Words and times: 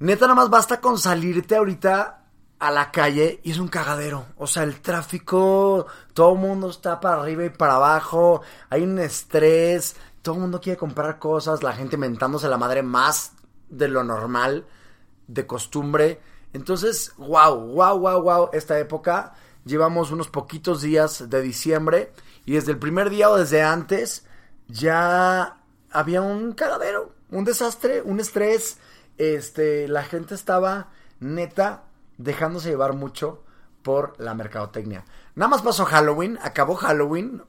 Neta, 0.00 0.26
nada 0.26 0.34
más 0.34 0.50
basta 0.50 0.80
con 0.80 0.98
salirte 0.98 1.54
ahorita 1.54 2.24
a 2.58 2.72
la 2.72 2.90
calle 2.90 3.38
y 3.44 3.52
es 3.52 3.58
un 3.58 3.68
cagadero. 3.68 4.26
O 4.36 4.48
sea, 4.48 4.64
el 4.64 4.80
tráfico, 4.80 5.86
todo 6.14 6.32
el 6.32 6.40
mundo 6.40 6.70
está 6.70 6.98
para 6.98 7.22
arriba 7.22 7.44
y 7.44 7.50
para 7.50 7.76
abajo, 7.76 8.42
hay 8.68 8.82
un 8.82 8.98
estrés, 8.98 9.94
todo 10.22 10.34
el 10.34 10.40
mundo 10.40 10.60
quiere 10.60 10.76
comprar 10.76 11.20
cosas, 11.20 11.62
la 11.62 11.72
gente 11.72 11.96
mentándose 11.96 12.48
la 12.48 12.58
madre 12.58 12.82
más 12.82 13.34
de 13.68 13.86
lo 13.86 14.02
normal, 14.02 14.66
de 15.28 15.46
costumbre. 15.46 16.20
Entonces, 16.52 17.12
wow, 17.16 17.56
wow, 17.56 17.98
wow, 17.98 18.22
wow, 18.22 18.50
esta 18.52 18.78
época. 18.78 19.34
Llevamos 19.64 20.10
unos 20.10 20.28
poquitos 20.28 20.80
días 20.80 21.28
de 21.28 21.42
diciembre 21.42 22.12
y 22.46 22.52
desde 22.52 22.72
el 22.72 22.78
primer 22.78 23.10
día 23.10 23.30
o 23.30 23.36
desde 23.36 23.62
antes 23.62 24.24
ya 24.66 25.58
había 25.90 26.22
un 26.22 26.52
cagadero, 26.52 27.12
un 27.30 27.44
desastre, 27.44 28.00
un 28.02 28.20
estrés. 28.20 28.78
Este, 29.18 29.88
la 29.88 30.04
gente 30.04 30.34
estaba 30.34 30.88
neta 31.20 31.84
dejándose 32.16 32.70
llevar 32.70 32.94
mucho 32.94 33.42
por 33.82 34.18
la 34.18 34.34
mercadotecnia. 34.34 35.04
Nada 35.34 35.48
más 35.48 35.62
pasó 35.62 35.84
Halloween, 35.84 36.38
acabó 36.42 36.74
Halloween 36.74 37.42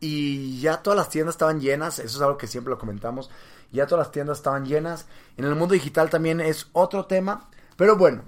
y 0.00 0.60
ya 0.60 0.82
todas 0.82 0.96
las 0.96 1.08
tiendas 1.10 1.34
estaban 1.34 1.60
llenas, 1.60 1.98
eso 1.98 2.16
es 2.16 2.22
algo 2.22 2.36
que 2.36 2.46
siempre 2.46 2.70
lo 2.70 2.78
comentamos, 2.78 3.30
ya 3.70 3.86
todas 3.86 4.06
las 4.06 4.12
tiendas 4.12 4.38
estaban 4.38 4.64
llenas. 4.64 5.06
En 5.36 5.44
el 5.44 5.54
mundo 5.54 5.74
digital 5.74 6.10
también 6.10 6.40
es 6.40 6.68
otro 6.72 7.06
tema, 7.06 7.48
pero 7.76 7.96
bueno, 7.96 8.24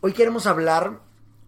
hoy 0.00 0.12
queremos 0.12 0.46
hablar 0.46 1.00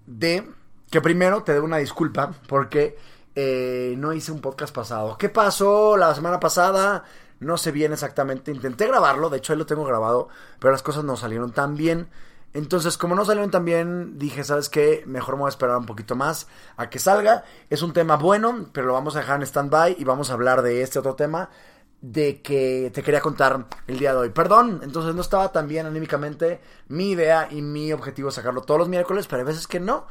de 0.07 0.49
que 0.91 1.01
primero 1.01 1.43
te 1.43 1.53
debo 1.53 1.67
una 1.67 1.79
disculpa 1.79 2.33
porque 2.49 2.99
eh, 3.35 3.95
no 3.99 4.13
hice 4.13 4.33
un 4.33 4.41
podcast 4.41 4.75
pasado. 4.75 5.17
¿Qué 5.17 5.29
pasó 5.29 5.97
la 5.97 6.15
semana 6.15 6.39
pasada? 6.39 7.05
No 7.41 7.57
sé 7.57 7.73
bien 7.73 7.93
exactamente. 7.93 8.53
Intenté 8.53 8.87
grabarlo, 8.87 9.31
de 9.31 9.39
hecho 9.39 9.53
ahí 9.53 9.59
lo 9.59 9.67
tengo 9.67 9.85
grabado, 9.85 10.29
pero 10.59 10.73
las 10.73 10.83
cosas 10.83 11.05
no 11.05 11.17
salieron 11.17 11.53
tan 11.53 11.77
bien. 11.77 12.09
Entonces, 12.55 12.99
como 12.99 13.15
no 13.15 13.25
salieron 13.25 13.51
tan 13.51 13.65
bien, 13.65 14.19
dije, 14.19 14.45
¿sabes 14.45 14.69
qué? 14.69 15.03
Mejor 15.07 15.37
me 15.37 15.41
voy 15.41 15.49
a 15.49 15.51
esperar 15.51 15.79
un 15.79 15.87
poquito 15.87 16.15
más 16.15 16.49
a 16.77 16.91
que 16.91 16.99
salga. 16.99 17.45
Es 17.71 17.81
un 17.81 17.95
tema 17.95 18.17
bueno, 18.17 18.67
pero 18.73 18.89
lo 18.89 18.93
vamos 18.93 19.17
a 19.17 19.21
dejar 19.21 19.37
en 19.37 19.47
stand-by 19.47 19.97
y 19.99 20.05
vamos 20.05 20.29
a 20.29 20.35
hablar 20.35 20.61
de 20.61 20.83
este 20.83 20.99
otro 20.99 21.15
tema 21.15 21.49
de 22.03 22.43
que 22.43 22.91
te 22.93 23.03
quería 23.03 23.21
contar 23.21 23.67
el 23.87 23.99
día 23.99 24.13
de 24.13 24.19
hoy. 24.19 24.31
Perdón, 24.31 24.81
entonces 24.83 25.15
no 25.15 25.23
estaba 25.23 25.53
tan 25.53 25.69
bien 25.69 25.87
anímicamente. 25.87 26.61
Mi 26.89 27.13
idea 27.13 27.49
y 27.51 27.63
mi 27.63 27.93
objetivo 27.93 28.29
es 28.29 28.35
sacarlo 28.35 28.63
todos 28.63 28.81
los 28.81 28.89
miércoles, 28.89 29.27
pero 29.29 29.41
hay 29.41 29.47
veces 29.47 29.67
que 29.69 29.81
no. 29.81 30.07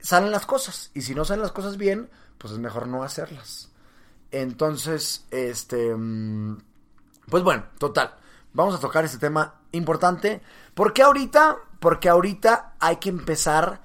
Salen 0.00 0.30
las 0.32 0.44
cosas. 0.44 0.90
Y 0.94 1.02
si 1.02 1.14
no 1.14 1.24
salen 1.24 1.42
las 1.42 1.52
cosas 1.52 1.76
bien, 1.76 2.10
pues 2.36 2.52
es 2.52 2.58
mejor 2.58 2.88
no 2.88 3.02
hacerlas. 3.04 3.70
Entonces, 4.32 5.26
este... 5.30 5.94
mm, 5.96 6.58
Pues 7.30 7.42
bueno, 7.42 7.64
total. 7.78 8.14
Vamos 8.52 8.74
a 8.74 8.80
tocar 8.80 9.04
este 9.04 9.18
tema 9.18 9.60
importante. 9.72 10.42
¿Por 10.74 10.92
qué 10.92 11.02
ahorita? 11.02 11.58
Porque 11.80 12.08
ahorita 12.08 12.74
hay 12.80 12.96
que 12.96 13.08
empezar 13.08 13.82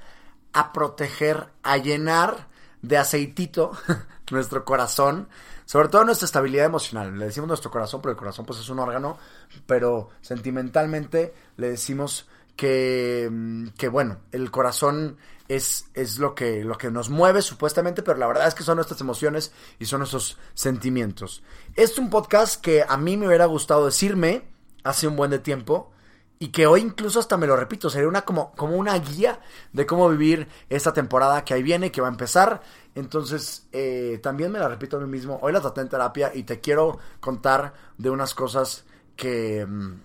a 0.52 0.74
proteger, 0.74 1.50
a 1.64 1.78
llenar 1.78 2.48
de 2.82 2.98
aceitito 2.98 3.72
nuestro 4.34 4.66
corazón, 4.66 5.30
sobre 5.66 5.88
todo 5.88 6.04
nuestra 6.04 6.26
estabilidad 6.26 6.66
emocional. 6.66 7.18
Le 7.18 7.26
decimos 7.26 7.48
nuestro 7.48 7.72
corazón, 7.72 8.02
porque 8.02 8.14
el 8.14 8.18
corazón 8.18 8.46
pues 8.46 8.60
es 8.60 8.70
un 8.70 8.80
órgano, 8.80 9.18
pero 9.66 10.10
sentimentalmente 10.22 11.34
le 11.58 11.70
decimos 11.70 12.28
que, 12.56 13.30
mm, 13.32 13.68
que 13.78 13.88
bueno, 13.88 14.18
el 14.32 14.52
corazón 14.52 15.18
es, 15.48 15.86
es 15.94 16.20
lo, 16.20 16.36
que, 16.36 16.64
lo 16.64 16.78
que 16.78 16.92
nos 16.92 17.10
mueve 17.10 17.42
supuestamente, 17.42 18.04
pero 18.04 18.18
la 18.18 18.28
verdad 18.28 18.48
es 18.48 18.56
que 18.56 18.64
son 18.64 18.76
nuestras 18.76 19.02
emociones 19.02 19.52
y 19.80 19.86
son 19.86 20.00
nuestros 20.00 20.38
sentimientos. 20.54 21.44
Es 21.76 21.98
un 21.98 22.10
podcast 22.10 22.62
que 22.62 22.84
a 22.88 22.98
mí 22.98 23.18
me 23.18 23.28
hubiera 23.28 23.46
gustado 23.46 23.86
decirme 23.86 24.48
hace 24.84 25.08
un 25.08 25.16
buen 25.16 25.32
de 25.32 25.40
tiempo 25.40 25.92
y 26.40 26.50
que 26.50 26.68
hoy 26.68 26.82
incluso 26.82 27.20
hasta 27.20 27.38
me 27.38 27.48
lo 27.48 27.56
repito, 27.56 27.90
sería 27.90 28.08
una 28.08 28.24
como, 28.24 28.52
como 28.54 28.76
una 28.76 28.98
guía 29.00 29.40
de 29.72 29.86
cómo 29.86 30.10
vivir 30.10 30.48
esta 30.70 30.94
temporada 30.94 31.46
que 31.46 31.54
ahí 31.54 31.64
viene, 31.64 31.92
que 31.92 32.02
va 32.02 32.08
a 32.08 32.12
empezar. 32.12 32.62
Entonces, 32.96 33.68
eh, 33.72 34.20
también 34.22 34.52
me 34.52 34.60
la 34.60 34.68
repito 34.68 34.98
a 34.98 35.00
mí 35.00 35.08
mismo, 35.08 35.40
hoy 35.42 35.54
la 35.54 35.62
traté 35.62 35.82
en 35.82 35.90
terapia 35.90 36.32
y 36.34 36.44
te 36.44 36.60
quiero 36.60 37.00
contar 37.20 37.74
de 37.98 38.10
unas 38.10 38.34
cosas 38.34 38.84
que, 39.16 39.66
mm, 39.66 40.02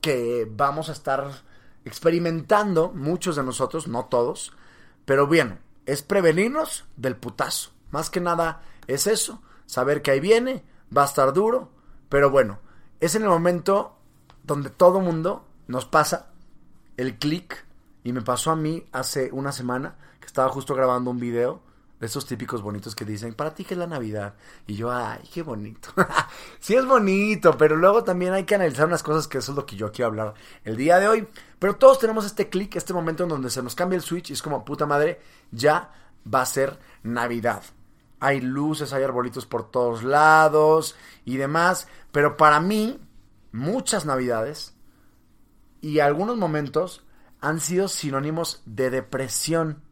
que 0.00 0.46
vamos 0.50 0.88
a 0.88 0.92
estar 0.92 1.30
experimentando, 1.84 2.92
muchos 2.94 3.36
de 3.36 3.42
nosotros, 3.42 3.88
no 3.88 4.04
todos, 4.06 4.52
pero 5.04 5.26
bien, 5.26 5.58
es 5.86 6.02
prevenirnos 6.02 6.84
del 6.96 7.16
putazo. 7.16 7.70
Más 7.90 8.10
que 8.10 8.20
nada 8.20 8.60
es 8.86 9.06
eso, 9.06 9.40
saber 9.64 10.02
que 10.02 10.10
ahí 10.10 10.20
viene, 10.20 10.64
va 10.94 11.02
a 11.02 11.06
estar 11.06 11.32
duro, 11.32 11.70
pero 12.10 12.30
bueno, 12.30 12.58
es 13.00 13.14
en 13.14 13.22
el 13.22 13.30
momento 13.30 13.96
donde 14.44 14.68
todo 14.68 15.00
mundo 15.00 15.47
nos 15.68 15.84
pasa 15.84 16.30
el 16.96 17.18
clic 17.18 17.64
y 18.02 18.12
me 18.12 18.22
pasó 18.22 18.50
a 18.50 18.56
mí 18.56 18.84
hace 18.92 19.30
una 19.32 19.52
semana 19.52 19.96
que 20.18 20.26
estaba 20.26 20.48
justo 20.48 20.74
grabando 20.74 21.10
un 21.10 21.20
video 21.20 21.62
de 22.00 22.06
esos 22.06 22.26
típicos 22.26 22.62
bonitos 22.62 22.94
que 22.94 23.04
dicen, 23.04 23.34
para 23.34 23.54
ti 23.54 23.64
que 23.64 23.74
es 23.74 23.78
la 23.78 23.86
Navidad. 23.86 24.34
Y 24.66 24.76
yo, 24.76 24.90
ay, 24.90 25.20
qué 25.32 25.42
bonito. 25.42 25.90
sí 26.60 26.74
es 26.74 26.86
bonito, 26.86 27.56
pero 27.58 27.76
luego 27.76 28.04
también 28.04 28.32
hay 28.32 28.44
que 28.44 28.54
analizar 28.54 28.86
unas 28.86 29.02
cosas 29.02 29.26
que 29.26 29.38
eso 29.38 29.52
es 29.52 29.56
lo 29.56 29.66
que 29.66 29.76
yo 29.76 29.90
quiero 29.90 30.08
hablar 30.08 30.34
el 30.64 30.76
día 30.76 30.98
de 30.98 31.08
hoy. 31.08 31.28
Pero 31.58 31.76
todos 31.76 31.98
tenemos 31.98 32.24
este 32.24 32.48
clic, 32.48 32.76
este 32.76 32.94
momento 32.94 33.24
en 33.24 33.30
donde 33.30 33.50
se 33.50 33.62
nos 33.62 33.74
cambia 33.74 33.96
el 33.96 34.02
switch 34.02 34.30
y 34.30 34.34
es 34.34 34.42
como, 34.42 34.64
puta 34.64 34.86
madre, 34.86 35.20
ya 35.50 35.92
va 36.32 36.42
a 36.42 36.46
ser 36.46 36.78
Navidad. 37.02 37.62
Hay 38.20 38.40
luces, 38.40 38.92
hay 38.92 39.02
arbolitos 39.02 39.46
por 39.46 39.70
todos 39.70 40.04
lados 40.04 40.96
y 41.24 41.36
demás. 41.36 41.88
Pero 42.12 42.36
para 42.36 42.60
mí, 42.60 43.00
muchas 43.52 44.06
Navidades 44.06 44.77
y 45.80 46.00
algunos 46.00 46.36
momentos 46.36 47.04
han 47.40 47.60
sido 47.60 47.88
sinónimos 47.88 48.62
de 48.66 48.90
depresión. 48.90 49.82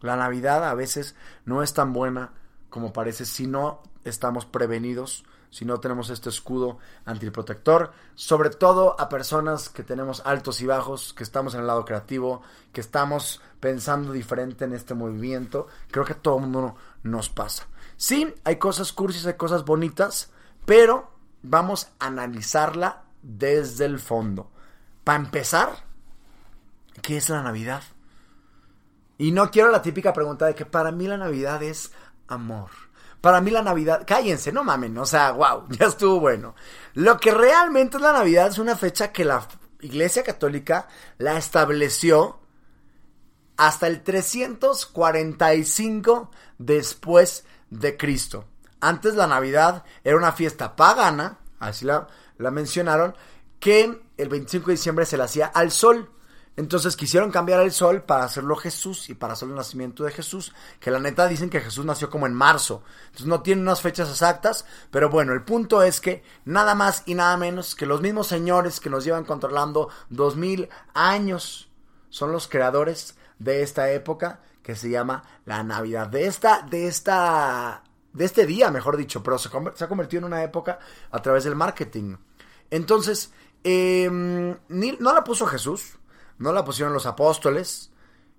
La 0.00 0.16
Navidad 0.16 0.68
a 0.68 0.74
veces 0.74 1.16
no 1.44 1.62
es 1.62 1.74
tan 1.74 1.92
buena 1.92 2.32
como 2.70 2.92
parece 2.92 3.24
si 3.24 3.46
no 3.46 3.82
estamos 4.04 4.46
prevenidos, 4.46 5.24
si 5.50 5.64
no 5.64 5.78
tenemos 5.78 6.10
este 6.10 6.28
escudo 6.28 6.78
antiprotector, 7.04 7.92
sobre 8.16 8.50
todo 8.50 9.00
a 9.00 9.08
personas 9.08 9.68
que 9.68 9.84
tenemos 9.84 10.22
altos 10.24 10.60
y 10.60 10.66
bajos, 10.66 11.14
que 11.14 11.22
estamos 11.22 11.54
en 11.54 11.60
el 11.60 11.68
lado 11.68 11.84
creativo, 11.84 12.42
que 12.72 12.80
estamos 12.80 13.40
pensando 13.60 14.12
diferente 14.12 14.64
en 14.64 14.72
este 14.72 14.94
movimiento. 14.94 15.68
Creo 15.92 16.04
que 16.04 16.14
a 16.14 16.20
todo 16.20 16.36
el 16.36 16.42
mundo 16.42 16.74
nos 17.04 17.28
pasa. 17.28 17.68
Sí, 17.96 18.34
hay 18.42 18.56
cosas 18.56 18.92
cursis, 18.92 19.26
hay 19.26 19.34
cosas 19.34 19.64
bonitas, 19.64 20.32
pero 20.66 21.12
vamos 21.42 21.88
a 22.00 22.06
analizarla 22.06 23.04
desde 23.22 23.84
el 23.84 24.00
fondo. 24.00 24.50
Para 25.04 25.18
empezar, 25.18 25.70
¿qué 27.02 27.18
es 27.18 27.28
la 27.28 27.42
Navidad? 27.42 27.82
Y 29.18 29.32
no 29.32 29.50
quiero 29.50 29.70
la 29.70 29.82
típica 29.82 30.12
pregunta 30.12 30.46
de 30.46 30.54
que 30.54 30.66
para 30.66 30.90
mí 30.90 31.06
la 31.06 31.18
Navidad 31.18 31.62
es 31.62 31.92
amor. 32.26 32.70
Para 33.20 33.40
mí 33.40 33.50
la 33.50 33.62
Navidad, 33.62 34.04
cállense, 34.06 34.52
no 34.52 34.64
mamen, 34.64 34.96
o 34.98 35.06
sea, 35.06 35.30
wow, 35.32 35.66
ya 35.68 35.86
estuvo 35.86 36.20
bueno. 36.20 36.54
Lo 36.94 37.18
que 37.18 37.32
realmente 37.32 37.98
es 37.98 38.02
la 38.02 38.12
Navidad 38.12 38.48
es 38.48 38.58
una 38.58 38.76
fecha 38.76 39.12
que 39.12 39.24
la 39.24 39.46
Iglesia 39.80 40.22
Católica 40.22 40.88
la 41.18 41.36
estableció 41.36 42.40
hasta 43.56 43.86
el 43.86 44.02
345 44.02 46.30
después 46.58 47.44
de 47.70 47.96
Cristo. 47.96 48.46
Antes 48.80 49.14
la 49.14 49.26
Navidad 49.26 49.84
era 50.02 50.16
una 50.16 50.32
fiesta 50.32 50.76
pagana, 50.76 51.38
así 51.60 51.84
la, 51.84 52.08
la 52.38 52.50
mencionaron, 52.50 53.14
que 53.60 54.00
el 54.16 54.28
25 54.28 54.66
de 54.66 54.72
diciembre 54.72 55.06
se 55.06 55.16
le 55.16 55.24
hacía 55.24 55.46
al 55.46 55.70
sol. 55.70 56.10
Entonces 56.56 56.96
quisieron 56.96 57.32
cambiar 57.32 57.60
el 57.62 57.72
sol 57.72 58.02
para 58.02 58.24
hacerlo 58.24 58.54
Jesús 58.54 59.10
y 59.10 59.14
para 59.14 59.32
hacer 59.32 59.48
el 59.48 59.56
nacimiento 59.56 60.04
de 60.04 60.12
Jesús, 60.12 60.54
que 60.78 60.92
la 60.92 61.00
neta 61.00 61.26
dicen 61.26 61.50
que 61.50 61.60
Jesús 61.60 61.84
nació 61.84 62.10
como 62.10 62.26
en 62.26 62.34
marzo. 62.34 62.84
Entonces 63.06 63.26
no 63.26 63.42
tienen 63.42 63.64
unas 63.64 63.82
fechas 63.82 64.08
exactas, 64.08 64.64
pero 64.92 65.10
bueno, 65.10 65.32
el 65.32 65.42
punto 65.42 65.82
es 65.82 66.00
que 66.00 66.22
nada 66.44 66.76
más 66.76 67.02
y 67.06 67.14
nada 67.14 67.36
menos 67.36 67.74
que 67.74 67.86
los 67.86 68.00
mismos 68.00 68.28
señores 68.28 68.78
que 68.78 68.88
nos 68.88 69.04
llevan 69.04 69.24
controlando 69.24 69.88
dos 70.10 70.36
mil 70.36 70.68
años 70.92 71.68
son 72.08 72.30
los 72.30 72.46
creadores 72.46 73.16
de 73.40 73.62
esta 73.62 73.90
época 73.90 74.38
que 74.62 74.76
se 74.76 74.90
llama 74.90 75.24
la 75.44 75.64
Navidad. 75.64 76.06
De 76.06 76.26
esta, 76.26 76.62
de 76.62 76.86
esta, 76.86 77.82
de 78.12 78.24
este 78.24 78.46
día, 78.46 78.70
mejor 78.70 78.96
dicho, 78.96 79.22
pero 79.22 79.38
se, 79.38 79.50
se 79.74 79.84
ha 79.84 79.88
convertido 79.88 80.20
en 80.20 80.32
una 80.32 80.42
época 80.44 80.78
a 81.10 81.20
través 81.20 81.42
del 81.42 81.56
marketing. 81.56 82.16
Entonces, 82.70 83.32
eh, 83.64 84.08
no 84.10 85.14
la 85.14 85.24
puso 85.24 85.46
Jesús 85.46 85.98
no 86.38 86.52
la 86.52 86.64
pusieron 86.64 86.92
los 86.92 87.06
apóstoles 87.06 87.90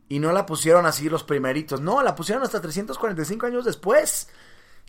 y 0.07 0.19
no 0.19 0.31
la 0.31 0.45
pusieron 0.45 0.85
así 0.85 1.09
los 1.09 1.23
primeritos. 1.23 1.81
No, 1.81 2.01
la 2.03 2.15
pusieron 2.15 2.43
hasta 2.43 2.61
345 2.61 3.45
años 3.45 3.65
después. 3.65 4.29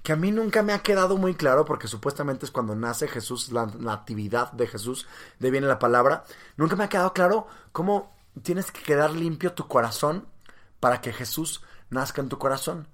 Que 0.02 0.12
a 0.12 0.16
mí 0.16 0.30
nunca 0.30 0.62
me 0.62 0.72
ha 0.72 0.82
quedado 0.82 1.16
muy 1.16 1.34
claro 1.34 1.64
porque 1.64 1.88
supuestamente 1.88 2.44
es 2.44 2.52
cuando 2.52 2.76
nace 2.76 3.08
Jesús, 3.08 3.50
la 3.50 3.66
natividad 3.66 4.52
de 4.52 4.66
Jesús, 4.66 5.06
de 5.38 5.50
viene 5.50 5.66
la 5.66 5.78
palabra. 5.78 6.24
Nunca 6.56 6.76
me 6.76 6.84
ha 6.84 6.88
quedado 6.88 7.12
claro 7.12 7.48
cómo 7.72 8.14
tienes 8.42 8.70
que 8.70 8.82
quedar 8.82 9.12
limpio 9.12 9.54
tu 9.54 9.66
corazón 9.66 10.28
para 10.78 11.00
que 11.00 11.12
Jesús 11.12 11.62
nazca 11.90 12.20
en 12.20 12.28
tu 12.28 12.38
corazón. 12.38 12.88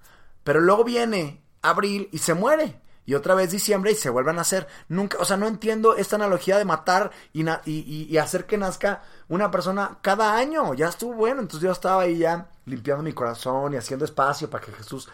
Pero 0.45 0.61
luego 0.61 0.85
viene 0.85 1.45
abril 1.61 2.09
y 2.13 2.19
se 2.19 2.35
muere 2.35 2.81
y 3.05 3.15
otra 3.15 3.35
vez 3.35 3.51
diciembre 3.51 3.93
y 3.93 3.95
se 3.95 4.11
vuelvan 4.11 4.39
a 4.39 4.43
hacer. 4.43 4.69
Nunca, 4.89 5.19
o 5.19 5.25
sea, 5.25 5.37
no 5.37 5.49
entiendo 5.49 5.97
esta 5.97 6.17
analogía 6.17 6.59
de 6.59 6.65
matar 6.65 7.11
y, 7.33 7.43
y, 7.67 8.17
hacer 8.19 8.47
que 8.47 8.59
nazca 8.59 9.03
una 9.29 9.51
persona 9.51 9.99
cada 10.03 10.37
año. 10.37 10.75
Ya 10.75 10.89
estuvo 10.89 11.15
bueno, 11.15 11.41
entonces 11.41 11.67
yo 11.67 11.73
estaba 11.73 12.03
ahí 12.03 12.19
ya 12.19 12.49
limpiando 12.67 13.03
mi 13.03 13.13
corazón 13.13 13.75
y 13.75 13.77
haciendo 13.77 14.05
espacio 14.05 14.49
para 14.49 14.65
que 14.65 14.73
Jesús 14.73 15.09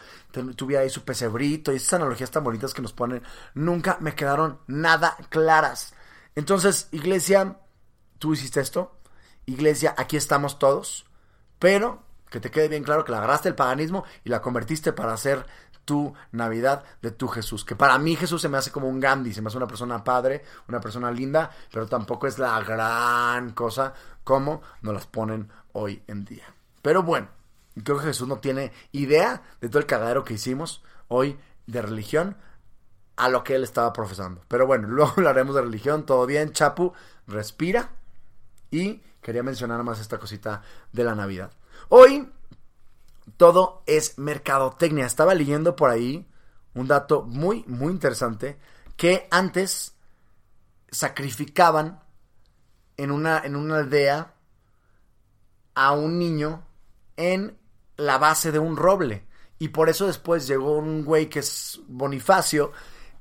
tuviera 0.56 0.82
ahí 0.82 0.90
su 0.90 1.02
pesebrito 1.02 1.72
y 1.72 1.76
esas 1.76 1.94
analogías 1.94 2.30
tan 2.30 2.44
bonitas 2.44 2.74
que 2.74 2.82
nos 2.82 2.92
ponen. 2.92 3.22
Nunca 3.54 3.96
me 4.00 4.14
quedaron 4.14 4.58
nada 4.66 5.16
claras. 5.30 5.94
Entonces, 6.34 6.88
iglesia, 6.92 7.58
tú 8.18 8.34
hiciste 8.34 8.60
esto. 8.60 8.98
Iglesia, 9.46 9.94
aquí 9.96 10.16
estamos 10.16 10.58
todos. 10.58 11.06
Pero 11.58 12.04
que 12.30 12.40
te 12.40 12.50
quede 12.50 12.68
bien 12.68 12.84
claro 12.84 13.04
que 13.04 13.12
la 13.12 13.18
agarraste 13.18 13.48
el 13.48 13.54
paganismo 13.54 14.04
y 14.24 14.30
la 14.30 14.42
convertiste 14.42 14.92
para 14.92 15.12
hacer 15.12 15.46
tu 15.88 16.12
Navidad 16.32 16.84
de 17.00 17.12
tu 17.12 17.28
Jesús. 17.28 17.64
Que 17.64 17.74
para 17.74 17.96
mí 17.96 18.14
Jesús 18.14 18.42
se 18.42 18.50
me 18.50 18.58
hace 18.58 18.70
como 18.70 18.88
un 18.88 19.00
Gandhi, 19.00 19.32
se 19.32 19.40
me 19.40 19.48
hace 19.48 19.56
una 19.56 19.66
persona 19.66 20.04
padre, 20.04 20.44
una 20.68 20.82
persona 20.82 21.10
linda, 21.10 21.50
pero 21.72 21.86
tampoco 21.86 22.26
es 22.26 22.38
la 22.38 22.60
gran 22.60 23.52
cosa 23.52 23.94
como 24.22 24.60
nos 24.82 24.92
las 24.92 25.06
ponen 25.06 25.50
hoy 25.72 26.02
en 26.06 26.26
día. 26.26 26.44
Pero 26.82 27.02
bueno, 27.02 27.28
creo 27.82 27.96
que 27.98 28.04
Jesús 28.04 28.28
no 28.28 28.36
tiene 28.36 28.70
idea 28.92 29.40
de 29.62 29.70
todo 29.70 29.78
el 29.78 29.86
cagadero 29.86 30.24
que 30.24 30.34
hicimos 30.34 30.84
hoy 31.08 31.38
de 31.66 31.80
religión 31.80 32.36
a 33.16 33.30
lo 33.30 33.42
que 33.42 33.54
él 33.54 33.64
estaba 33.64 33.90
profesando. 33.94 34.42
Pero 34.46 34.66
bueno, 34.66 34.88
luego 34.90 35.14
hablaremos 35.16 35.54
de 35.54 35.62
religión, 35.62 36.04
todo 36.04 36.26
bien, 36.26 36.52
Chapu, 36.52 36.92
respira. 37.26 37.92
Y 38.70 39.00
quería 39.22 39.42
mencionar 39.42 39.82
más 39.84 40.00
esta 40.00 40.18
cosita 40.18 40.60
de 40.92 41.04
la 41.04 41.14
Navidad. 41.14 41.50
Hoy 41.88 42.30
todo 43.36 43.82
es 43.86 44.18
mercadotecnia. 44.18 45.06
Estaba 45.06 45.34
leyendo 45.34 45.76
por 45.76 45.90
ahí 45.90 46.26
un 46.74 46.86
dato 46.88 47.22
muy, 47.22 47.64
muy 47.66 47.92
interesante 47.92 48.58
que 48.96 49.28
antes 49.30 49.94
sacrificaban 50.90 52.00
en 52.96 53.10
una, 53.10 53.38
en 53.38 53.56
una 53.56 53.76
aldea 53.78 54.34
a 55.74 55.92
un 55.92 56.18
niño 56.18 56.66
en 57.16 57.56
la 57.96 58.18
base 58.18 58.52
de 58.52 58.58
un 58.58 58.76
roble. 58.76 59.26
Y 59.58 59.68
por 59.68 59.88
eso 59.88 60.06
después 60.06 60.46
llegó 60.46 60.76
un 60.78 61.04
güey 61.04 61.28
que 61.28 61.40
es 61.40 61.80
Bonifacio 61.88 62.72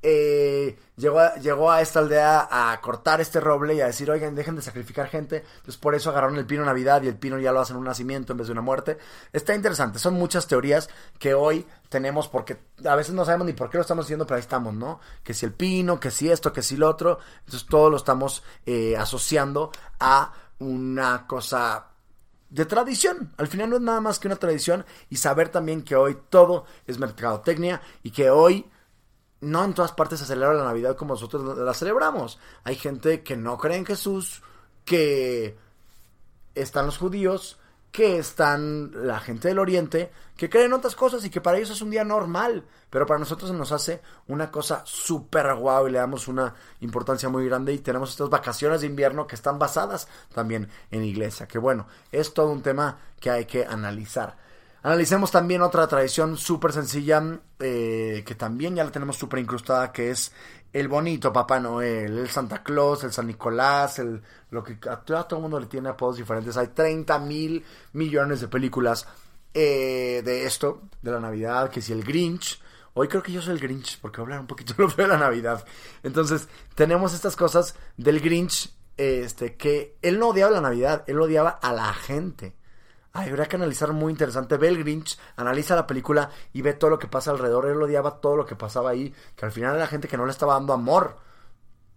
eh, 0.10 0.78
llegó, 0.96 1.20
a, 1.20 1.36
llegó 1.36 1.70
a 1.70 1.82
esta 1.82 2.00
aldea 2.00 2.48
a 2.50 2.80
cortar 2.80 3.20
este 3.20 3.42
roble 3.42 3.76
y 3.76 3.82
a 3.82 3.88
decir, 3.88 4.10
oigan, 4.10 4.36
dejen 4.36 4.56
de 4.56 4.62
sacrificar 4.62 5.10
gente. 5.10 5.44
Entonces 5.58 5.76
por 5.76 5.96
eso 5.96 6.12
agarraron 6.12 6.38
el 6.38 6.46
pino 6.46 6.64
Navidad 6.64 7.02
y 7.04 7.10
el 7.10 7.18
pino 7.18 7.38
ya 7.40 7.52
lo 7.52 7.60
hacen 7.60 7.76
un 7.76 7.84
nacimiento 7.84 8.32
en 8.32 8.38
vez 8.38 8.48
de 8.48 8.54
una 8.54 8.62
muerte. 8.62 8.98
Está 9.34 9.54
interesante, 9.54 10.00
son 10.00 10.14
muchas 10.14 10.48
teorías 10.48 10.90
que 11.20 11.34
hoy 11.34 11.68
tenemos 11.90 12.30
porque 12.30 12.56
a 12.86 12.96
veces 12.96 13.14
no 13.14 13.26
sabemos 13.26 13.48
ni 13.48 13.52
por 13.54 13.70
qué 13.70 13.80
lo 13.80 13.82
estamos 13.82 14.06
haciendo, 14.06 14.26
pero 14.26 14.38
ahí 14.38 14.42
estamos, 14.42 14.74
¿no? 14.74 15.02
Que 15.26 15.34
si 15.34 15.46
el 15.46 15.52
pino, 15.52 16.00
que 16.00 16.10
si 16.10 16.32
esto, 16.32 16.54
que 16.54 16.62
si 16.62 16.78
lo 16.78 16.88
otro. 16.88 17.20
Entonces 17.40 17.68
todo 17.68 17.90
lo 17.90 17.98
estamos 17.98 18.44
eh, 18.66 18.96
asociando 18.96 19.72
a 20.00 20.32
una 20.60 21.28
cosa 21.28 21.88
de 22.50 22.66
tradición. 22.66 23.34
Al 23.36 23.48
final 23.48 23.72
no 23.72 23.76
es 23.76 23.82
nada 23.82 24.00
más 24.00 24.20
que 24.20 24.30
una 24.30 24.38
tradición 24.38 24.86
y 25.10 25.18
saber 25.18 25.50
también 25.50 25.82
que 25.82 25.98
hoy 25.98 26.18
todo 26.30 26.64
es 26.86 26.98
mercadotecnia 26.98 27.82
y 28.04 28.12
que 28.12 28.30
hoy 28.30 28.70
no 29.42 29.64
en 29.64 29.74
todas 29.74 29.92
partes 29.92 30.20
se 30.20 30.26
celebra 30.26 30.54
la 30.56 30.64
Navidad 30.64 30.96
como 30.96 31.14
nosotros 31.14 31.58
la 31.58 31.74
celebramos. 31.74 32.40
Hay 32.64 32.76
gente 32.76 33.24
que 33.24 33.38
no 33.38 33.58
cree 33.58 33.78
en 33.78 33.86
Jesús, 33.86 34.42
que 34.86 35.58
están 36.56 36.86
los 36.86 36.98
judíos, 36.98 37.60
que 37.92 38.18
están 38.18 38.92
la 39.08 39.20
gente 39.20 39.48
del 39.48 39.60
Oriente, 39.60 40.12
que 40.36 40.50
creen 40.50 40.74
otras 40.74 40.96
cosas 40.96 41.24
y 41.26 41.30
que 41.30 41.42
para 41.42 41.58
ellos 41.58 41.72
es 41.72 41.82
un 41.82 41.90
día 41.90 42.04
normal, 42.04 42.64
pero 42.90 43.06
para 43.06 43.20
nosotros 43.20 43.52
nos 43.52 43.72
hace 43.72 44.02
una 44.28 44.52
cosa 44.52 44.84
súper 44.86 45.56
guau 45.56 45.88
y 45.88 45.92
le 45.92 45.98
damos 45.98 46.28
una 46.28 46.54
importancia 46.82 47.30
muy 47.30 47.46
grande 47.48 47.74
y 47.74 47.80
tenemos 47.80 48.12
estas 48.12 48.30
vacaciones 48.30 48.82
de 48.82 48.88
invierno 48.88 49.26
que 49.26 49.36
están 49.36 49.58
basadas 49.58 50.08
también 50.34 50.70
en 50.92 51.04
iglesia, 51.04 51.48
que 51.48 51.58
bueno, 51.58 51.88
es 52.12 52.34
todo 52.34 52.52
un 52.52 52.62
tema 52.62 53.00
que 53.20 53.32
hay 53.32 53.46
que 53.46 53.66
analizar. 53.66 54.47
Analicemos 54.84 55.32
también 55.32 55.62
otra 55.62 55.88
tradición 55.88 56.38
súper 56.38 56.72
sencilla 56.72 57.22
eh, 57.60 58.24
que 58.26 58.36
también 58.36 58.76
ya 58.76 58.84
la 58.84 58.92
tenemos 58.92 59.18
súper 59.18 59.40
incrustada, 59.40 59.92
que 59.92 60.12
es 60.12 60.32
el 60.72 60.88
bonito 60.88 61.34
Papá 61.34 61.60
Noel, 61.60 62.18
el 62.18 62.30
Santa 62.30 62.64
Claus, 62.64 63.04
el 63.04 63.12
San 63.12 63.28
Nicolás, 63.28 64.00
el, 64.00 64.22
lo 64.52 64.64
que 64.64 64.78
a 64.90 64.98
todo 65.02 65.38
el 65.38 65.42
mundo 65.42 65.60
le 65.60 65.66
tiene 65.66 65.90
apodos 65.90 66.18
diferentes. 66.18 66.58
Hay 66.58 66.68
30 66.68 67.20
mil 67.20 67.66
millones 67.94 68.42
de 68.42 68.48
películas 68.48 69.08
eh, 69.54 70.22
de 70.24 70.46
esto, 70.46 70.84
de 71.02 71.12
la 71.12 71.20
Navidad, 71.20 71.70
que 71.70 71.82
si 71.82 71.94
el 71.94 72.04
Grinch. 72.04 72.62
Hoy 72.94 73.08
creo 73.08 73.24
que 73.24 73.32
yo 73.32 73.42
soy 73.42 73.54
el 73.54 73.60
Grinch, 73.60 74.00
porque 74.00 74.22
voy 74.22 74.26
a 74.26 74.26
hablar 74.26 74.40
un 74.42 74.48
poquito 74.48 74.74
de 74.98 75.08
la 75.08 75.18
Navidad. 75.18 75.66
Entonces, 76.04 76.48
tenemos 76.76 77.14
estas 77.14 77.36
cosas 77.36 77.76
del 77.96 78.20
Grinch, 78.20 78.72
este, 78.98 79.56
que 79.56 79.98
él 80.02 80.20
no 80.20 80.30
odiaba 80.30 80.52
la 80.52 80.62
Navidad, 80.62 81.04
él 81.08 81.20
odiaba 81.20 81.50
a 81.50 81.74
la 81.74 81.94
gente. 81.94 82.57
Habría 83.18 83.48
que 83.48 83.56
analizar 83.56 83.92
muy 83.94 84.12
interesante. 84.12 84.58
Ve 84.58 84.68
el 84.68 84.78
Grinch, 84.78 85.18
analiza 85.38 85.76
la 85.76 85.88
película 85.88 86.30
y 86.54 86.62
ve 86.62 86.74
todo 86.74 86.92
lo 86.92 87.00
que 87.00 87.08
pasa 87.08 87.32
alrededor. 87.32 87.66
Él 87.66 87.82
odiaba 87.82 88.22
todo 88.22 88.38
lo 88.38 88.46
que 88.46 88.56
pasaba 88.56 88.92
ahí, 88.92 89.14
que 89.36 89.46
al 89.46 89.52
final 89.52 89.76
era 89.76 89.88
gente 89.88 90.08
que 90.08 90.18
no 90.18 90.26
le 90.26 90.32
estaba 90.32 90.54
dando 90.54 90.74
amor. 90.74 91.18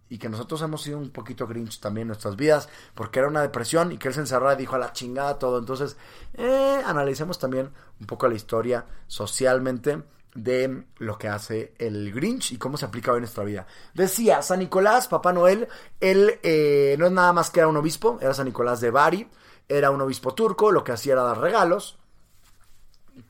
Y 0.09 0.19
que 0.19 0.29
nosotros 0.29 0.61
hemos 0.63 0.83
sido 0.83 0.99
un 0.99 1.11
poquito 1.11 1.47
Grinch 1.47 1.79
también 1.79 2.05
en 2.05 2.09
nuestras 2.09 2.35
vidas, 2.37 2.69
porque 2.95 3.21
era 3.21 3.29
una 3.29 3.43
depresión 3.43 3.93
y 3.93 3.99
que 3.99 4.09
él 4.09 4.15
se 4.15 4.21
encerraba 4.21 4.55
y 4.55 4.57
dijo 4.57 4.75
a 4.75 4.79
la 4.79 4.93
chingada 4.93 5.39
todo. 5.39 5.59
Entonces, 5.59 5.97
eh, 6.35 6.83
analicemos 6.85 7.39
también 7.39 7.71
un 8.01 8.07
poco 8.07 8.27
la 8.27 8.35
historia 8.35 8.87
socialmente 9.07 10.03
de 10.35 10.85
lo 10.99 11.19
que 11.19 11.29
hace 11.29 11.75
el 11.79 12.13
Grinch 12.13 12.53
y 12.53 12.59
cómo 12.59 12.77
se 12.77 12.87
aplica 12.87 13.13
hoy 13.13 13.19
en 13.19 13.23
nuestra 13.23 13.45
vida. 13.45 13.67
Decía, 13.95 14.43
San 14.43 14.61
Nicolás, 14.61 15.07
Papá 15.07 15.33
Noel, 15.33 15.69
él 16.01 16.41
eh, 16.43 16.97
no 16.99 17.07
es 17.07 17.13
nada 17.13 17.33
más 17.33 17.51
que 17.51 17.61
era 17.61 17.69
un 17.69 17.77
obispo, 17.77 18.19
era 18.21 18.35
San 18.35 18.47
Nicolás 18.47 18.81
de 18.81 18.91
Bari 18.91 19.29
era 19.71 19.91
un 19.91 20.01
obispo 20.01 20.35
turco, 20.35 20.73
lo 20.73 20.83
que 20.83 20.93
hacía 20.93 21.13
era 21.13 21.23
dar 21.23 21.39
regalos, 21.39 21.97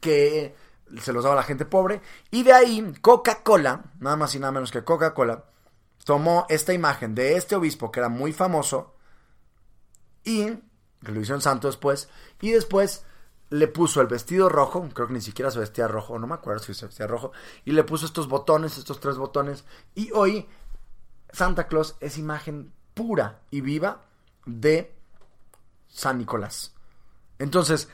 que 0.00 0.56
se 1.00 1.12
los 1.12 1.22
daba 1.22 1.36
la 1.36 1.42
gente 1.42 1.66
pobre, 1.66 2.00
y 2.30 2.42
de 2.42 2.52
ahí 2.52 2.94
Coca-Cola, 3.00 3.84
nada 4.00 4.16
más 4.16 4.34
y 4.34 4.38
nada 4.38 4.52
menos 4.52 4.72
que 4.72 4.82
Coca-Cola, 4.82 5.44
tomó 6.04 6.46
esta 6.48 6.72
imagen 6.72 7.14
de 7.14 7.36
este 7.36 7.54
obispo 7.56 7.92
que 7.92 8.00
era 8.00 8.08
muy 8.08 8.32
famoso, 8.32 8.94
y 10.24 10.46
que 11.04 11.12
lo 11.12 11.20
hizo 11.20 11.38
santo 11.40 11.68
después, 11.68 12.08
y 12.40 12.52
después 12.52 13.04
le 13.50 13.68
puso 13.68 14.00
el 14.00 14.06
vestido 14.06 14.48
rojo, 14.48 14.88
creo 14.94 15.08
que 15.08 15.14
ni 15.14 15.20
siquiera 15.20 15.50
se 15.50 15.58
vestía 15.58 15.88
rojo, 15.88 16.18
no 16.18 16.26
me 16.26 16.34
acuerdo 16.34 16.62
si 16.62 16.72
se 16.72 16.86
vestía 16.86 17.06
rojo, 17.06 17.32
y 17.66 17.72
le 17.72 17.84
puso 17.84 18.06
estos 18.06 18.28
botones, 18.28 18.78
estos 18.78 18.98
tres 18.98 19.16
botones, 19.16 19.64
y 19.94 20.10
hoy 20.12 20.48
Santa 21.32 21.66
Claus 21.66 21.96
es 22.00 22.16
imagen 22.16 22.72
pura 22.94 23.40
y 23.50 23.60
viva 23.60 24.02
de 24.46 24.94
San 25.90 26.18
Nicolás. 26.18 26.72
Entonces, 27.38 27.88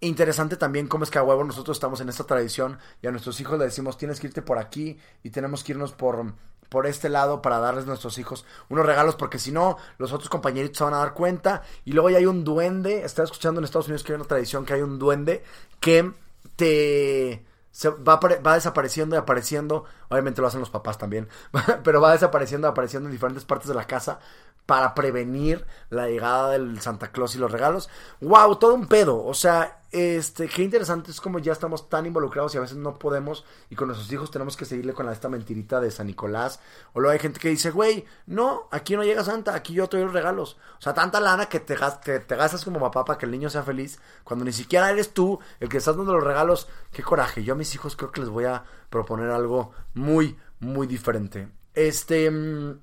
interesante 0.00 0.56
también 0.56 0.88
cómo 0.88 1.04
es 1.04 1.10
que 1.10 1.18
a 1.18 1.22
huevo 1.22 1.44
nosotros 1.44 1.76
estamos 1.76 2.00
en 2.00 2.08
esta 2.08 2.24
tradición 2.24 2.78
y 3.02 3.06
a 3.06 3.10
nuestros 3.10 3.40
hijos 3.40 3.58
le 3.58 3.64
decimos 3.64 3.96
tienes 3.96 4.20
que 4.20 4.26
irte 4.26 4.42
por 4.42 4.58
aquí 4.58 4.98
y 5.22 5.30
tenemos 5.30 5.64
que 5.64 5.72
irnos 5.72 5.92
por, 5.92 6.34
por 6.68 6.86
este 6.86 7.08
lado 7.08 7.42
para 7.42 7.58
darles 7.58 7.84
a 7.84 7.88
nuestros 7.88 8.18
hijos 8.18 8.44
unos 8.68 8.86
regalos, 8.86 9.16
porque 9.16 9.38
si 9.38 9.52
no, 9.52 9.78
los 9.98 10.12
otros 10.12 10.28
compañeritos 10.28 10.78
se 10.78 10.84
van 10.84 10.94
a 10.94 10.98
dar 10.98 11.14
cuenta. 11.14 11.62
Y 11.84 11.92
luego 11.92 12.10
ya 12.10 12.18
hay 12.18 12.26
un 12.26 12.44
duende, 12.44 13.04
estaba 13.04 13.24
escuchando 13.24 13.60
en 13.60 13.64
Estados 13.64 13.86
Unidos 13.86 14.02
que 14.02 14.12
hay 14.12 14.16
una 14.16 14.28
tradición 14.28 14.64
que 14.64 14.74
hay 14.74 14.82
un 14.82 14.98
duende 14.98 15.42
que 15.80 16.12
te 16.56 17.44
se 17.70 17.90
va, 17.90 18.16
va, 18.16 18.54
desapareciendo 18.54 19.16
y 19.16 19.18
apareciendo. 19.18 19.84
Obviamente 20.08 20.40
lo 20.40 20.46
hacen 20.46 20.60
los 20.60 20.70
papás 20.70 20.96
también. 20.96 21.28
Pero 21.84 22.00
va 22.00 22.12
desapareciendo 22.12 22.66
y 22.66 22.70
apareciendo 22.70 23.08
en 23.08 23.12
diferentes 23.12 23.44
partes 23.44 23.68
de 23.68 23.74
la 23.74 23.86
casa 23.86 24.18
para 24.66 24.94
prevenir 24.94 25.64
la 25.90 26.08
llegada 26.08 26.50
del 26.50 26.80
Santa 26.80 27.12
Claus 27.12 27.34
y 27.36 27.38
los 27.38 27.50
regalos. 27.50 27.88
¡Wow! 28.20 28.56
Todo 28.56 28.74
un 28.74 28.88
pedo. 28.88 29.24
O 29.24 29.32
sea, 29.32 29.80
este, 29.92 30.48
qué 30.48 30.62
interesante 30.62 31.12
es 31.12 31.20
como 31.20 31.38
ya 31.38 31.52
estamos 31.52 31.88
tan 31.88 32.04
involucrados 32.04 32.54
y 32.54 32.58
a 32.58 32.60
veces 32.60 32.76
no 32.76 32.98
podemos 32.98 33.44
y 33.70 33.76
con 33.76 33.86
nuestros 33.88 34.12
hijos 34.12 34.30
tenemos 34.30 34.56
que 34.56 34.64
seguirle 34.64 34.92
con 34.92 35.08
esta 35.08 35.28
mentirita 35.28 35.80
de 35.80 35.92
San 35.92 36.08
Nicolás. 36.08 36.60
O 36.92 37.00
luego 37.00 37.12
hay 37.12 37.20
gente 37.20 37.38
que 37.38 37.48
dice, 37.48 37.70
güey, 37.70 38.04
no, 38.26 38.68
aquí 38.72 38.96
no 38.96 39.04
llega 39.04 39.22
Santa, 39.22 39.54
aquí 39.54 39.72
yo 39.72 39.88
te 39.88 39.96
doy 39.96 40.06
los 40.06 40.14
regalos. 40.14 40.58
O 40.78 40.82
sea, 40.82 40.92
tanta 40.92 41.20
lana 41.20 41.46
que 41.46 41.60
te, 41.60 41.76
gastas 41.76 42.64
como 42.64 42.80
papá 42.80 43.04
para 43.04 43.18
que 43.18 43.26
el 43.26 43.32
niño 43.32 43.48
sea 43.48 43.62
feliz 43.62 44.00
cuando 44.24 44.44
ni 44.44 44.52
siquiera 44.52 44.90
eres 44.90 45.14
tú 45.14 45.38
el 45.60 45.68
que 45.68 45.78
estás 45.78 45.96
dando 45.96 46.12
los 46.12 46.24
regalos. 46.24 46.68
Qué 46.90 47.02
coraje. 47.02 47.44
Yo 47.44 47.54
a 47.54 47.56
mis 47.56 47.74
hijos 47.74 47.94
creo 47.94 48.10
que 48.10 48.20
les 48.20 48.30
voy 48.30 48.44
a 48.44 48.64
proponer 48.90 49.30
algo 49.30 49.70
muy, 49.94 50.36
muy 50.58 50.88
diferente. 50.88 51.48
Este... 51.74 52.30
Mm, 52.30 52.80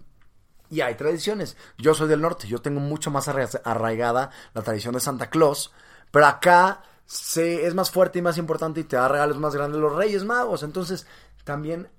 y 0.73 0.81
hay 0.81 0.95
tradiciones. 0.95 1.55
Yo 1.77 1.93
soy 1.93 2.07
del 2.07 2.21
norte, 2.21 2.47
yo 2.47 2.61
tengo 2.61 2.79
mucho 2.79 3.11
más 3.11 3.27
arraigada 3.27 4.31
la 4.53 4.61
tradición 4.63 4.95
de 4.95 4.99
Santa 4.99 5.29
Claus, 5.29 5.71
pero 6.11 6.25
acá 6.25 6.81
se, 7.05 7.67
es 7.67 7.75
más 7.75 7.91
fuerte 7.91 8.19
y 8.19 8.21
más 8.23 8.37
importante 8.37 8.79
y 8.79 8.83
te 8.83 8.95
da 8.95 9.07
regalos 9.07 9.37
más 9.37 9.53
grandes 9.53 9.79
los 9.79 9.95
Reyes 9.95 10.23
Magos. 10.23 10.63
Entonces, 10.63 11.05
también 11.43 11.89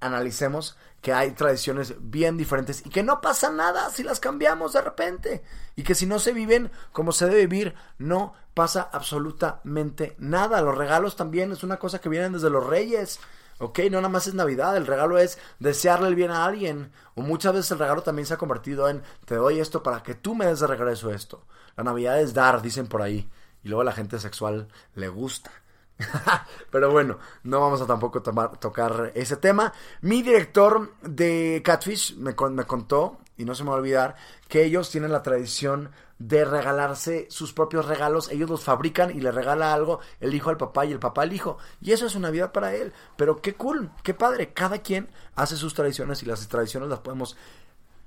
analicemos 0.00 0.76
que 1.02 1.12
hay 1.12 1.30
tradiciones 1.32 1.94
bien 2.00 2.36
diferentes 2.36 2.84
y 2.84 2.90
que 2.90 3.04
no 3.04 3.20
pasa 3.20 3.50
nada 3.50 3.90
si 3.90 4.02
las 4.02 4.18
cambiamos 4.18 4.72
de 4.72 4.80
repente. 4.80 5.44
Y 5.76 5.84
que 5.84 5.94
si 5.94 6.04
no 6.04 6.18
se 6.18 6.32
viven 6.32 6.72
como 6.90 7.12
se 7.12 7.26
debe 7.26 7.46
vivir, 7.46 7.74
no 7.98 8.34
pasa 8.54 8.88
absolutamente 8.92 10.16
nada. 10.18 10.60
Los 10.62 10.76
regalos 10.76 11.14
también 11.14 11.52
es 11.52 11.62
una 11.62 11.78
cosa 11.78 12.00
que 12.00 12.08
vienen 12.08 12.32
desde 12.32 12.50
los 12.50 12.66
Reyes. 12.66 13.20
Ok, 13.58 13.78
no 13.90 13.98
nada 13.98 14.10
más 14.10 14.26
es 14.26 14.34
Navidad, 14.34 14.76
el 14.76 14.86
regalo 14.86 15.18
es 15.18 15.38
desearle 15.58 16.08
el 16.08 16.14
bien 16.14 16.30
a 16.30 16.44
alguien. 16.44 16.92
O 17.14 17.22
muchas 17.22 17.54
veces 17.54 17.70
el 17.70 17.78
regalo 17.78 18.02
también 18.02 18.26
se 18.26 18.34
ha 18.34 18.38
convertido 18.38 18.88
en 18.88 19.02
te 19.24 19.34
doy 19.36 19.60
esto 19.60 19.82
para 19.82 20.02
que 20.02 20.14
tú 20.14 20.34
me 20.34 20.46
des 20.46 20.60
de 20.60 20.66
regreso 20.66 21.10
esto. 21.10 21.44
La 21.76 21.84
Navidad 21.84 22.20
es 22.20 22.34
dar, 22.34 22.60
dicen 22.60 22.86
por 22.86 23.02
ahí. 23.02 23.30
Y 23.62 23.68
luego 23.68 23.82
a 23.82 23.84
la 23.84 23.92
gente 23.92 24.18
sexual 24.20 24.68
le 24.94 25.08
gusta. 25.08 25.50
Pero 26.70 26.90
bueno, 26.90 27.18
no 27.44 27.60
vamos 27.60 27.80
a 27.80 27.86
tampoco 27.86 28.22
tocar 28.22 29.12
ese 29.14 29.36
tema. 29.36 29.72
Mi 30.02 30.22
director 30.22 30.94
de 31.02 31.62
Catfish 31.64 32.16
me, 32.16 32.34
me 32.50 32.64
contó, 32.64 33.18
y 33.36 33.44
no 33.44 33.54
se 33.54 33.64
me 33.64 33.70
va 33.70 33.76
a 33.76 33.78
olvidar, 33.78 34.16
que 34.48 34.64
ellos 34.64 34.90
tienen 34.90 35.12
la 35.12 35.22
tradición 35.22 35.90
de 36.18 36.44
regalarse 36.44 37.26
sus 37.30 37.52
propios 37.52 37.86
regalos. 37.86 38.30
Ellos 38.30 38.48
los 38.48 38.64
fabrican 38.64 39.10
y 39.10 39.20
le 39.20 39.30
regala 39.30 39.74
algo 39.74 40.00
el 40.20 40.34
hijo 40.34 40.50
al 40.50 40.56
papá 40.56 40.86
y 40.86 40.92
el 40.92 40.98
papá 40.98 41.22
al 41.22 41.32
hijo. 41.32 41.58
Y 41.80 41.92
eso 41.92 42.06
es 42.06 42.14
una 42.14 42.30
vida 42.30 42.52
para 42.52 42.74
él. 42.74 42.92
Pero 43.16 43.42
qué 43.42 43.54
cool, 43.54 43.90
qué 44.02 44.14
padre. 44.14 44.52
Cada 44.52 44.78
quien 44.78 45.08
hace 45.34 45.56
sus 45.56 45.74
tradiciones 45.74 46.22
y 46.22 46.26
las 46.26 46.46
tradiciones 46.48 46.88
las 46.88 47.00
podemos 47.00 47.36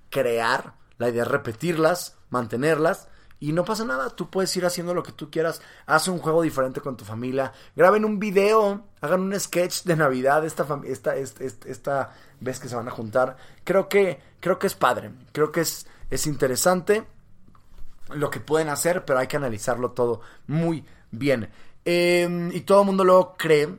crear. 0.10 0.74
La 0.98 1.10
idea 1.10 1.24
es 1.24 1.30
repetirlas, 1.30 2.18
mantenerlas. 2.30 3.08
Y 3.39 3.53
no 3.53 3.63
pasa 3.63 3.86
nada, 3.86 4.10
tú 4.10 4.29
puedes 4.29 4.55
ir 4.58 4.65
haciendo 4.65 4.93
lo 4.93 5.01
que 5.01 5.13
tú 5.13 5.31
quieras. 5.31 5.62
Haz 5.86 6.10
un 6.10 6.19
juego 6.19 6.41
diferente 6.41 6.81
con 6.81 6.98
tu 6.98 7.05
familia. 7.05 7.53
Graben 7.75 8.03
un 8.03 8.19
video, 8.19 8.84
hagan 9.00 9.22
un 9.22 9.39
sketch 9.39 9.84
de 9.84 9.96
Navidad 9.96 10.46
esta, 10.46 10.67
esta, 10.86 11.15
esta, 11.15 11.69
esta 11.69 12.13
vez 12.41 12.60
que 12.60 12.67
se 12.67 12.75
van 12.75 12.89
a 12.89 12.91
juntar. 12.91 13.38
Creo 13.63 13.88
que, 13.88 14.19
creo 14.41 14.60
que 14.60 14.67
es 14.67 14.75
padre, 14.75 15.12
creo 15.31 15.51
que 15.51 15.62
es, 15.62 15.88
es 16.10 16.27
interesante 16.27 17.05
lo 18.10 18.29
que 18.29 18.39
pueden 18.39 18.69
hacer, 18.69 19.05
pero 19.05 19.19
hay 19.19 19.27
que 19.27 19.38
analizarlo 19.38 19.91
todo 19.91 20.22
muy 20.48 20.86
bien. 21.12 21.50
Em, 21.86 22.51
y 22.51 22.62
todo 22.62 22.81
el 22.81 22.88
mundo 22.88 23.03
luego 23.03 23.36
cree 23.38 23.69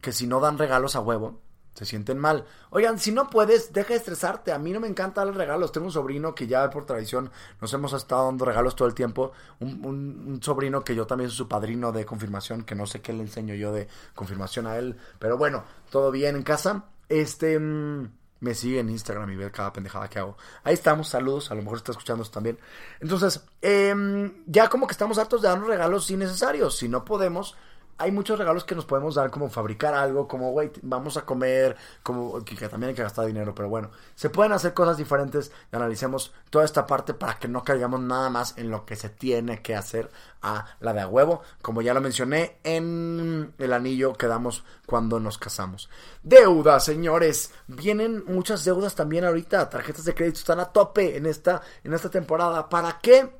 que 0.00 0.12
si 0.12 0.26
no 0.26 0.40
dan 0.40 0.58
regalos 0.58 0.96
a 0.96 1.00
huevo, 1.00 1.40
se 1.80 1.86
sienten 1.86 2.18
mal. 2.18 2.44
Oigan, 2.68 2.98
si 2.98 3.10
no 3.10 3.30
puedes, 3.30 3.72
deja 3.72 3.94
de 3.94 3.96
estresarte. 3.96 4.52
A 4.52 4.58
mí 4.58 4.70
no 4.70 4.80
me 4.80 4.86
encanta 4.86 5.24
dar 5.24 5.34
regalos. 5.34 5.72
Tengo 5.72 5.86
un 5.86 5.92
sobrino 5.92 6.34
que 6.34 6.46
ya 6.46 6.68
por 6.68 6.84
tradición 6.84 7.30
nos 7.58 7.72
hemos 7.72 7.94
estado 7.94 8.26
dando 8.26 8.44
regalos 8.44 8.76
todo 8.76 8.86
el 8.86 8.92
tiempo. 8.92 9.32
Un, 9.60 10.40
sobrino 10.42 10.84
que 10.84 10.94
yo 10.94 11.06
también 11.06 11.30
soy 11.30 11.38
su 11.38 11.48
padrino 11.48 11.90
de 11.90 12.04
confirmación, 12.04 12.64
que 12.64 12.74
no 12.74 12.84
sé 12.84 13.00
qué 13.00 13.14
le 13.14 13.22
enseño 13.22 13.54
yo 13.54 13.72
de 13.72 13.88
confirmación 14.14 14.66
a 14.66 14.76
él. 14.76 14.94
Pero 15.18 15.38
bueno, 15.38 15.64
todo 15.88 16.10
bien 16.10 16.36
en 16.36 16.42
casa. 16.42 16.84
Este... 17.08 17.58
Mm, 17.58 18.10
me 18.40 18.54
sigue 18.54 18.80
en 18.80 18.88
Instagram 18.88 19.30
y 19.30 19.36
ve 19.36 19.50
cada 19.50 19.72
pendejada 19.72 20.08
que 20.08 20.18
hago. 20.18 20.36
Ahí 20.64 20.72
estamos, 20.72 21.08
saludos, 21.08 21.50
a 21.50 21.54
lo 21.54 21.62
mejor 21.62 21.76
está 21.76 21.92
escuchando 21.92 22.24
también. 22.24 22.58
Entonces, 22.98 23.44
eh, 23.60 24.32
ya 24.46 24.68
como 24.68 24.86
que 24.86 24.92
estamos 24.92 25.18
hartos 25.18 25.42
de 25.42 25.48
darnos 25.48 25.68
regalos 25.68 26.10
innecesarios. 26.10 26.78
Si 26.78 26.88
no 26.88 27.04
podemos, 27.04 27.54
hay 28.00 28.10
muchos 28.12 28.38
regalos 28.38 28.64
que 28.64 28.74
nos 28.74 28.86
podemos 28.86 29.14
dar, 29.14 29.30
como 29.30 29.50
fabricar 29.50 29.92
algo, 29.92 30.26
como, 30.26 30.52
güey, 30.52 30.70
vamos 30.80 31.18
a 31.18 31.26
comer, 31.26 31.76
como 32.02 32.42
que, 32.42 32.56
también 32.68 32.88
hay 32.88 32.94
que 32.94 33.02
gastar 33.02 33.26
dinero, 33.26 33.54
pero 33.54 33.68
bueno, 33.68 33.90
se 34.14 34.30
pueden 34.30 34.52
hacer 34.52 34.72
cosas 34.72 34.96
diferentes 34.96 35.52
y 35.70 35.76
analicemos 35.76 36.32
toda 36.48 36.64
esta 36.64 36.86
parte 36.86 37.12
para 37.12 37.38
que 37.38 37.46
no 37.46 37.62
caigamos 37.62 38.00
nada 38.00 38.30
más 38.30 38.56
en 38.56 38.70
lo 38.70 38.86
que 38.86 38.96
se 38.96 39.10
tiene 39.10 39.60
que 39.60 39.76
hacer 39.76 40.10
a 40.40 40.64
la 40.80 40.94
de 40.94 41.00
a 41.02 41.08
huevo, 41.08 41.42
como 41.60 41.82
ya 41.82 41.92
lo 41.92 42.00
mencioné 42.00 42.56
en 42.64 43.52
el 43.58 43.72
anillo 43.74 44.14
que 44.14 44.26
damos 44.26 44.64
cuando 44.86 45.20
nos 45.20 45.36
casamos. 45.36 45.90
Deudas, 46.22 46.84
señores, 46.84 47.52
vienen 47.66 48.24
muchas 48.26 48.64
deudas 48.64 48.94
también 48.94 49.26
ahorita, 49.26 49.68
tarjetas 49.68 50.06
de 50.06 50.14
crédito 50.14 50.38
están 50.38 50.60
a 50.60 50.72
tope 50.72 51.18
en 51.18 51.26
esta, 51.26 51.60
en 51.84 51.92
esta 51.92 52.08
temporada. 52.08 52.68
¿Para 52.68 52.98
qué? 53.02 53.39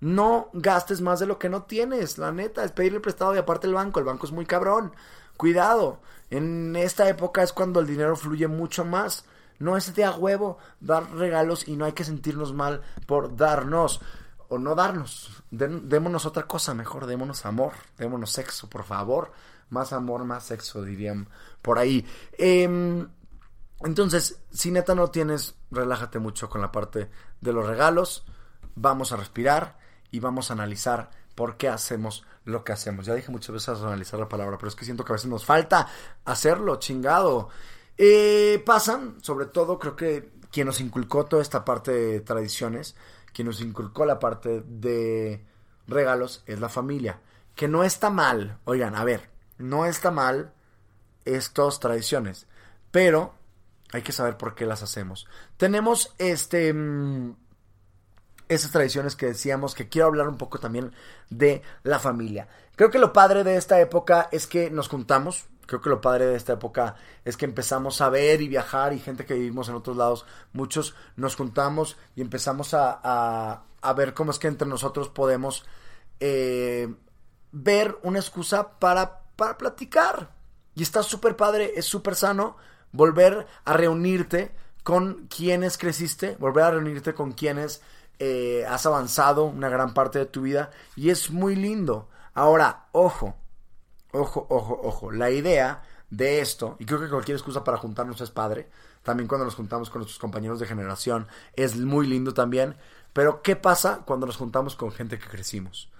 No 0.00 0.50
gastes 0.52 1.00
más 1.00 1.20
de 1.20 1.26
lo 1.26 1.38
que 1.38 1.48
no 1.48 1.62
tienes, 1.62 2.18
la 2.18 2.32
neta, 2.32 2.64
es 2.64 2.72
pedirle 2.72 3.00
prestado 3.00 3.34
y 3.34 3.38
aparte 3.38 3.66
el 3.66 3.74
banco, 3.74 4.00
el 4.00 4.06
banco 4.06 4.26
es 4.26 4.32
muy 4.32 4.44
cabrón. 4.44 4.92
Cuidado, 5.36 6.00
en 6.30 6.76
esta 6.76 7.08
época 7.08 7.42
es 7.42 7.52
cuando 7.52 7.80
el 7.80 7.86
dinero 7.86 8.16
fluye 8.16 8.48
mucho 8.48 8.84
más. 8.84 9.24
No 9.58 9.76
es 9.76 9.94
de 9.94 10.04
a 10.04 10.12
huevo 10.12 10.58
dar 10.80 11.10
regalos 11.12 11.68
y 11.68 11.76
no 11.76 11.84
hay 11.84 11.92
que 11.92 12.04
sentirnos 12.04 12.52
mal 12.52 12.82
por 13.06 13.36
darnos 13.36 14.00
o 14.48 14.58
no 14.58 14.74
darnos. 14.74 15.42
démonos 15.50 16.26
otra 16.26 16.46
cosa 16.46 16.74
mejor, 16.74 17.06
démonos 17.06 17.46
amor, 17.46 17.72
démonos 17.96 18.30
sexo, 18.30 18.68
por 18.68 18.84
favor. 18.84 19.32
Más 19.70 19.92
amor, 19.92 20.24
más 20.24 20.44
sexo, 20.44 20.82
dirían 20.82 21.28
por 21.62 21.78
ahí. 21.78 22.06
Em, 22.36 23.08
entonces, 23.80 24.40
si 24.52 24.70
neta 24.70 24.94
no 24.94 25.10
tienes, 25.10 25.54
relájate 25.70 26.18
mucho 26.18 26.48
con 26.48 26.60
la 26.60 26.70
parte 26.70 27.10
de 27.40 27.52
los 27.52 27.66
regalos. 27.66 28.24
Vamos 28.74 29.12
a 29.12 29.16
respirar 29.16 29.78
y 30.14 30.20
vamos 30.20 30.48
a 30.48 30.52
analizar 30.52 31.10
por 31.34 31.56
qué 31.56 31.68
hacemos 31.68 32.24
lo 32.44 32.62
que 32.62 32.70
hacemos. 32.70 33.04
Ya 33.04 33.14
dije 33.14 33.32
muchas 33.32 33.52
veces 33.52 33.80
analizar 33.80 34.20
la 34.20 34.28
palabra, 34.28 34.58
pero 34.58 34.68
es 34.68 34.76
que 34.76 34.84
siento 34.84 35.04
que 35.04 35.12
a 35.12 35.14
veces 35.14 35.28
nos 35.28 35.44
falta 35.44 35.88
hacerlo, 36.24 36.76
chingado. 36.76 37.48
Eh, 37.98 38.62
pasan, 38.64 39.16
sobre 39.22 39.46
todo, 39.46 39.80
creo 39.80 39.96
que 39.96 40.30
quien 40.52 40.68
nos 40.68 40.80
inculcó 40.80 41.26
toda 41.26 41.42
esta 41.42 41.64
parte 41.64 41.90
de 41.90 42.20
tradiciones, 42.20 42.94
quien 43.32 43.48
nos 43.48 43.60
inculcó 43.60 44.06
la 44.06 44.20
parte 44.20 44.62
de 44.64 45.44
regalos, 45.88 46.44
es 46.46 46.60
la 46.60 46.68
familia. 46.68 47.18
Que 47.56 47.66
no 47.66 47.82
está 47.82 48.08
mal, 48.08 48.60
oigan, 48.66 48.94
a 48.94 49.02
ver, 49.02 49.30
no 49.58 49.84
está 49.84 50.12
mal 50.12 50.52
estas 51.24 51.80
tradiciones, 51.80 52.46
pero 52.92 53.34
hay 53.90 54.02
que 54.02 54.12
saber 54.12 54.36
por 54.36 54.54
qué 54.54 54.64
las 54.64 54.84
hacemos. 54.84 55.26
Tenemos 55.56 56.14
este... 56.18 56.72
Mm, 56.72 57.34
esas 58.48 58.70
tradiciones 58.70 59.16
que 59.16 59.26
decíamos, 59.26 59.74
que 59.74 59.88
quiero 59.88 60.08
hablar 60.08 60.28
un 60.28 60.36
poco 60.36 60.58
también 60.58 60.92
de 61.30 61.62
la 61.82 61.98
familia. 61.98 62.48
Creo 62.76 62.90
que 62.90 62.98
lo 62.98 63.12
padre 63.12 63.44
de 63.44 63.56
esta 63.56 63.80
época 63.80 64.28
es 64.32 64.46
que 64.46 64.70
nos 64.70 64.88
juntamos, 64.88 65.44
creo 65.66 65.80
que 65.80 65.90
lo 65.90 66.00
padre 66.00 66.26
de 66.26 66.36
esta 66.36 66.54
época 66.54 66.96
es 67.24 67.36
que 67.36 67.44
empezamos 67.44 68.00
a 68.00 68.08
ver 68.08 68.42
y 68.42 68.48
viajar 68.48 68.92
y 68.92 68.98
gente 68.98 69.24
que 69.24 69.34
vivimos 69.34 69.68
en 69.68 69.76
otros 69.76 69.96
lados, 69.96 70.26
muchos 70.52 70.94
nos 71.16 71.36
juntamos 71.36 71.96
y 72.16 72.20
empezamos 72.20 72.74
a, 72.74 73.62
a, 73.80 73.92
ver 73.94 74.14
cómo 74.14 74.30
es 74.30 74.38
que 74.38 74.48
entre 74.48 74.68
nosotros 74.68 75.08
podemos 75.08 75.64
eh, 76.20 76.92
ver 77.52 77.96
una 78.02 78.18
excusa 78.18 78.78
para, 78.78 79.22
para 79.36 79.56
platicar. 79.56 80.32
Y 80.74 80.82
está 80.82 81.02
súper 81.02 81.36
padre, 81.36 81.72
es 81.76 81.84
súper 81.84 82.16
sano 82.16 82.56
volver 82.90 83.46
a 83.64 83.74
reunirte 83.74 84.52
con 84.82 85.28
quienes 85.28 85.78
creciste, 85.78 86.36
volver 86.38 86.64
a 86.64 86.70
reunirte 86.72 87.14
con 87.14 87.32
quienes 87.32 87.80
eh, 88.18 88.64
has 88.68 88.86
avanzado 88.86 89.44
una 89.44 89.68
gran 89.68 89.94
parte 89.94 90.18
de 90.18 90.26
tu 90.26 90.42
vida 90.42 90.70
y 90.96 91.10
es 91.10 91.30
muy 91.30 91.56
lindo. 91.56 92.08
Ahora, 92.34 92.86
ojo, 92.92 93.36
ojo, 94.12 94.46
ojo, 94.48 94.80
ojo, 94.82 95.10
la 95.10 95.30
idea 95.30 95.82
de 96.10 96.40
esto, 96.40 96.76
y 96.78 96.86
creo 96.86 97.00
que 97.00 97.08
cualquier 97.08 97.36
excusa 97.36 97.64
para 97.64 97.78
juntarnos 97.78 98.20
es 98.20 98.30
padre, 98.30 98.68
también 99.02 99.28
cuando 99.28 99.44
nos 99.44 99.54
juntamos 99.54 99.90
con 99.90 100.00
nuestros 100.00 100.18
compañeros 100.18 100.58
de 100.60 100.66
generación 100.66 101.26
es 101.54 101.76
muy 101.76 102.06
lindo 102.06 102.34
también, 102.34 102.76
pero 103.12 103.42
¿qué 103.42 103.56
pasa 103.56 104.02
cuando 104.04 104.26
nos 104.26 104.36
juntamos 104.36 104.76
con 104.76 104.92
gente 104.92 105.18
que 105.18 105.28
crecimos? 105.28 105.90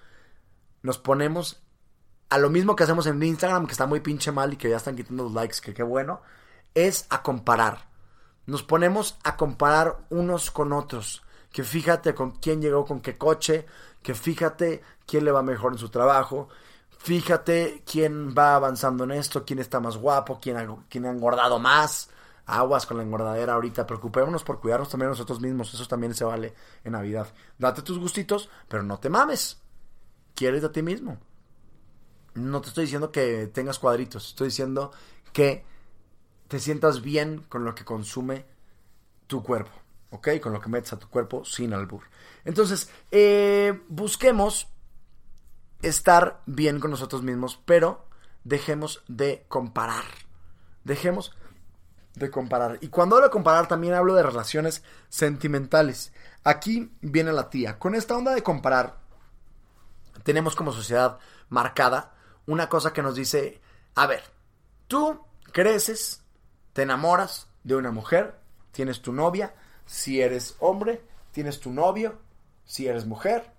Nos 0.83 0.99
ponemos 0.99 1.63
a 2.31 2.39
lo 2.39 2.51
mismo 2.51 2.75
que 2.75 2.85
hacemos 2.85 3.07
en 3.07 3.23
Instagram, 3.23 3.67
que 3.67 3.73
está 3.73 3.87
muy 3.87 4.01
pinche 4.01 4.33
mal 4.33 4.53
y 4.53 4.57
que 4.57 4.69
ya 4.69 4.77
están 4.77 4.97
quitando 4.97 5.25
los 5.25 5.33
likes, 5.33 5.59
que 5.63 5.75
qué 5.75 5.83
bueno, 5.83 6.23
es 6.75 7.07
a 7.11 7.23
comparar. 7.23 7.89
nos 8.47 8.63
ponemos 8.63 9.17
a 9.25 9.37
comparar 9.37 10.05
unos 10.11 10.51
con 10.51 10.73
otros. 10.73 11.23
Que 11.55 11.63
fíjate 11.63 12.17
con 12.17 12.33
quién 12.33 12.61
llegó 12.61 12.85
con 12.85 13.01
qué 13.01 13.17
coche, 13.17 13.65
que 14.03 14.13
fíjate 14.15 14.83
quién 15.07 15.25
le 15.25 15.31
va 15.31 15.41
mejor 15.45 15.73
en 15.73 15.79
su 15.79 15.89
trabajo, 15.89 16.49
fíjate 16.99 17.85
quién 17.87 18.35
va 18.37 18.57
avanzando 18.57 19.05
en 19.05 19.13
esto, 19.13 19.45
quién 19.45 19.61
está 19.61 19.79
más 19.79 19.97
guapo, 19.97 20.41
quién 20.43 20.57
ha, 20.57 20.63
ha 20.63 21.13
engordado 21.13 21.61
más. 21.61 22.11
Aguas 22.47 22.87
con 22.87 22.97
la 22.97 23.05
engordadera 23.05 23.53
ahorita, 23.53 23.87
preocupémonos 23.87 24.43
por 24.43 24.61
cuidarnos 24.61 24.89
también 24.89 25.11
nosotros 25.11 25.41
mismos, 25.41 25.73
eso 25.73 25.87
también 25.87 26.13
se 26.15 26.25
vale 26.25 26.55
en 26.83 26.91
Navidad. 26.91 27.29
Date 27.57 27.83
tus 27.83 28.01
gustitos, 28.01 28.51
pero 28.67 28.83
no 28.83 28.99
te 28.99 29.09
mames. 29.09 29.63
Quieres 30.35 30.65
a 30.65 30.73
ti 30.73 30.83
mismo. 30.83 31.19
No 32.35 32.63
te 32.63 32.69
estoy 32.69 32.87
diciendo 32.87 33.13
que 33.13 33.47
tengas 33.47 33.79
cuadritos, 33.79 34.31
estoy 34.31 34.49
diciendo 34.49 34.91
que 35.33 35.65
te 36.49 36.59
sientas 36.59 37.01
bien 37.01 37.45
con 37.49 37.65
lo 37.65 37.77
que 37.77 37.85
consume 37.85 38.45
tu 39.29 39.43
cuerpo, 39.45 39.71
¿ok? 40.15 40.41
Con 40.41 40.53
lo 40.53 40.61
que 40.61 40.69
metes 40.69 40.93
a 40.93 40.99
tu 40.99 41.09
cuerpo 41.09 41.45
sin 41.45 41.75
albur. 41.75 42.05
Entonces, 42.45 42.89
eh, 43.11 43.83
busquemos 43.89 44.69
estar 45.83 46.41
bien 46.47 46.79
con 46.79 46.93
nosotros 46.93 47.23
mismos, 47.23 47.61
pero 47.65 48.07
dejemos 48.45 49.03
de 49.09 49.45
comparar. 49.49 50.05
Dejemos 50.85 51.37
de 52.15 52.31
comparar. 52.31 52.79
Y 52.81 52.89
cuando 52.89 53.17
hablo 53.17 53.27
de 53.27 53.33
comparar, 53.33 53.67
también 53.67 53.95
hablo 53.95 54.15
de 54.15 54.23
relaciones 54.23 54.85
sentimentales. 55.09 56.13
Aquí 56.45 56.97
viene 57.01 57.33
la 57.33 57.51
tía. 57.51 57.79
Con 57.79 57.97
esta 57.97 58.17
onda 58.17 58.35
de 58.35 58.43
comparar, 58.43 58.99
tenemos 60.23 60.55
como 60.55 60.73
sociedad 60.73 61.19
marcada 61.49 62.15
una 62.47 62.69
cosa 62.69 62.93
que 62.93 63.03
nos 63.03 63.17
dice, 63.17 63.61
a 63.97 64.07
ver, 64.07 64.23
tú 64.87 65.21
creces, 65.51 66.23
te 66.73 66.83
enamoras 66.83 67.49
de 67.65 67.75
una 67.75 67.91
mujer, 67.91 68.39
tienes 68.71 69.03
tu 69.03 69.13
novia, 69.13 69.55
si 69.87 70.21
eres 70.21 70.57
hombre, 70.61 71.05
tienes 71.33 71.61
tu 71.61 71.71
novio, 71.71 72.19
si 72.65 72.87
eres 72.87 73.07
mujer, 73.07 73.53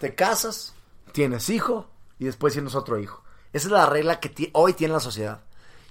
te 0.00 0.14
casas, 0.14 0.74
tienes 1.12 1.48
hijo 1.50 1.88
y 2.18 2.26
después 2.26 2.52
tienes 2.52 2.74
otro 2.74 2.98
hijo. 2.98 3.22
Esa 3.52 3.68
es 3.68 3.72
la 3.72 3.86
regla 3.86 4.20
que 4.20 4.50
hoy 4.52 4.74
tiene 4.74 4.94
la 4.94 5.00
sociedad. 5.00 5.44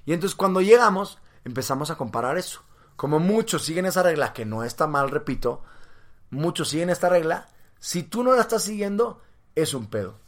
Y 0.05 0.13
entonces 0.13 0.35
cuando 0.35 0.61
llegamos, 0.61 1.19
empezamos 1.43 1.89
a 1.89 1.97
comparar 1.97 2.37
eso. 2.37 2.61
Como 2.95 3.19
muchos 3.19 3.63
siguen 3.63 3.85
esa 3.85 4.03
regla, 4.03 4.33
que 4.33 4.45
no 4.45 4.63
está 4.63 4.87
mal, 4.87 5.09
repito, 5.09 5.63
muchos 6.29 6.69
siguen 6.69 6.89
esta 6.89 7.09
regla, 7.09 7.47
si 7.79 8.03
tú 8.03 8.23
no 8.23 8.33
la 8.33 8.41
estás 8.41 8.63
siguiendo, 8.63 9.21
es 9.55 9.73
un 9.73 9.87
pedo. 9.87 10.19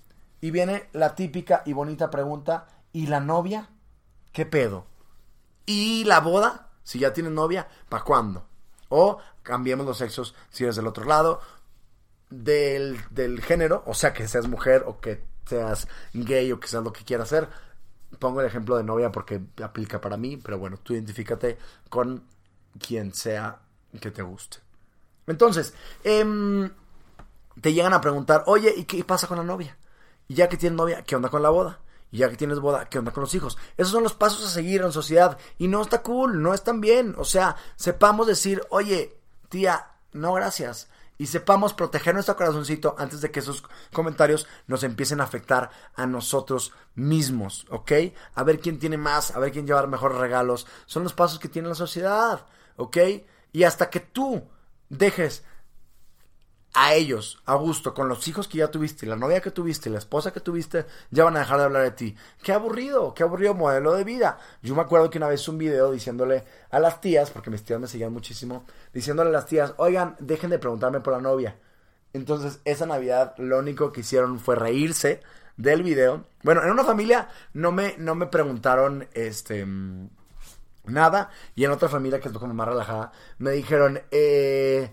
Y 0.42 0.52
viene 0.52 0.90
la 0.94 1.16
típica 1.16 1.64
y 1.66 1.74
bonita 1.74 2.10
pregunta, 2.10 2.68
¿y 2.92 3.08
la 3.08 3.20
novia? 3.20 3.70
¿Qué 4.32 4.46
pedo? 4.46 4.86
¿Y 5.66 6.04
la 6.06 6.20
boda? 6.20 6.70
Si 6.84 7.00
ya 7.00 7.14
tienes 7.14 7.34
novia, 7.34 7.68
¿para 7.90 8.04
cuándo? 8.04 8.47
O 8.90 9.20
cambiemos 9.44 9.86
los 9.86 9.98
sexos 9.98 10.36
si 10.50 10.64
eres 10.64 10.76
del 10.76 10.88
otro 10.88 11.06
lado. 11.06 11.42
Del, 12.30 13.00
del 13.10 13.42
género, 13.42 13.84
o 13.86 13.94
sea, 13.94 14.14
que 14.14 14.28
seas 14.28 14.48
mujer 14.48 14.84
o 14.86 15.00
que 15.00 15.24
seas 15.46 15.88
gay 16.14 16.52
o 16.52 16.60
que 16.60 16.68
seas 16.68 16.84
lo 16.84 16.92
que 16.92 17.06
quieras 17.06 17.32
hacer. 17.32 17.48
Pongo 18.20 18.42
el 18.42 18.48
ejemplo 18.48 18.76
de 18.78 18.84
novia 18.84 19.12
porque 19.12 19.42
aplica 19.64 20.02
para 20.02 20.18
mí, 20.18 20.38
pero 20.38 20.58
bueno, 20.58 20.78
tú 20.82 20.94
identifícate 20.94 21.58
con 21.90 22.24
quien 22.80 23.14
sea 23.14 23.60
que 24.02 24.12
te 24.12 24.22
guste. 24.22 24.58
Entonces, 25.26 25.74
em, 26.04 26.70
te 27.62 27.74
llegan 27.74 27.94
a 27.94 28.02
preguntar, 28.02 28.44
oye, 28.48 28.74
¿y 28.76 28.86
qué 28.86 29.04
pasa 29.04 29.28
con 29.28 29.38
la 29.38 29.44
novia? 29.44 29.78
Y 30.28 30.36
ya 30.36 30.50
que 30.50 30.58
tienes 30.58 30.78
novia, 30.78 31.04
¿qué 31.04 31.16
onda 31.16 31.30
con 31.30 31.42
la 31.42 31.50
boda? 31.50 31.80
Y 32.12 32.20
ya 32.20 32.30
que 32.30 32.38
tienes 32.38 32.60
boda, 32.60 32.86
¿qué 32.90 33.00
onda 33.00 33.12
con 33.12 33.22
los 33.22 33.36
hijos? 33.36 33.58
Esos 33.76 33.92
son 33.92 34.04
los 34.04 34.14
pasos 34.14 34.46
a 34.46 34.50
seguir 34.50 34.82
en 34.82 34.92
sociedad. 34.92 35.38
Y 35.58 35.68
no 35.68 35.82
está 35.82 36.02
cool, 36.02 36.42
no 36.42 36.54
están 36.54 36.80
bien. 36.80 37.16
O 37.18 37.26
sea, 37.26 37.56
sepamos 37.76 38.28
decir, 38.28 38.62
oye, 38.70 39.20
tía, 39.50 39.92
no 40.14 40.34
gracias. 40.34 40.90
Y 41.20 41.26
sepamos 41.28 41.74
proteger 41.74 42.14
nuestro 42.14 42.36
corazoncito 42.36 42.96
antes 42.98 43.22
de 43.22 43.32
que 43.32 43.40
esos 43.40 43.64
comentarios 43.92 44.48
nos 44.68 44.84
empiecen 44.84 45.20
a 45.20 45.24
afectar 45.24 45.72
a 45.96 46.06
nosotros 46.06 46.74
mismos, 46.94 47.66
¿ok? 47.72 47.92
A 48.36 48.44
ver 48.44 48.60
quién 48.60 48.78
tiene 48.78 48.98
más, 48.98 49.36
a 49.36 49.40
ver 49.40 49.52
quién 49.52 49.66
lleva 49.66 49.86
mejores 49.88 50.20
regalos. 50.20 50.68
Son 50.86 51.04
los 51.04 51.14
pasos 51.14 51.40
que 51.40 51.50
tiene 51.50 51.70
la 51.70 51.76
sociedad, 51.76 52.46
¿ok? 52.76 52.98
Y 53.52 53.64
hasta 53.64 53.90
que 53.90 54.00
tú 54.00 54.48
dejes 54.90 55.44
a 56.80 56.94
ellos, 56.94 57.42
a 57.48 57.56
gusto, 57.56 57.96
con 57.96 58.08
los 58.08 58.28
hijos 58.28 58.48
que 58.48 58.60
ya 58.60 58.70
tuviste, 58.70 59.08
la 59.08 59.16
novia 59.16 59.42
que 59.42 59.50
tuviste, 59.50 59.90
la 59.90 59.98
esposa 59.98 60.32
que 60.32 60.42
tuviste, 60.42 60.86
ya 61.10 61.24
van 61.24 61.36
a 61.36 61.40
dejar 61.40 61.58
de 61.58 61.64
hablar 61.64 61.82
de 61.82 61.92
ti. 61.92 62.16
Qué 62.44 62.54
aburrido, 62.54 63.16
qué 63.16 63.24
aburrido 63.24 63.56
modelo 63.56 63.96
de 63.96 64.04
vida. 64.04 64.38
Yo 64.62 64.76
me 64.76 64.84
acuerdo 64.84 65.10
que 65.10 65.18
una 65.18 65.28
vez 65.28 65.48
un 65.48 65.58
video 65.58 65.92
diciéndole 65.92 66.44
a 66.70 66.80
las 66.80 67.02
tías, 67.02 67.32
porque 67.32 67.50
mis 67.50 67.64
tías 67.64 67.80
me 67.80 67.88
seguían 67.88 68.14
muchísimo, 68.14 68.64
diciéndole 68.94 69.32
a 69.32 69.34
las 69.34 69.48
tías, 69.48 69.74
oigan, 69.78 70.16
dejen 70.20 70.52
de 70.52 70.60
preguntarme 70.60 71.00
por 71.00 71.14
la 71.14 71.20
novia. 71.20 71.58
Entonces, 72.14 72.60
esa 72.64 72.86
Navidad 72.86 73.34
lo 73.40 73.58
único 73.58 73.92
que 73.92 74.02
hicieron 74.02 74.40
fue 74.40 74.56
reírse 74.56 75.22
del 75.58 75.82
video. 75.82 76.26
Bueno, 76.44 76.62
en 76.62 76.70
una 76.70 76.84
familia 76.84 77.28
no 77.54 77.72
me, 77.72 77.96
no 77.98 78.14
me 78.14 78.28
preguntaron, 78.28 79.08
este, 79.14 79.66
nada, 80.86 81.32
y 81.56 81.66
en 81.66 81.72
otra 81.72 81.90
familia 81.90 82.20
que 82.20 82.28
es 82.28 82.38
como 82.38 82.54
más 82.54 82.68
relajada, 82.68 83.12
me 83.40 83.50
dijeron, 83.50 84.00
eh 84.12 84.92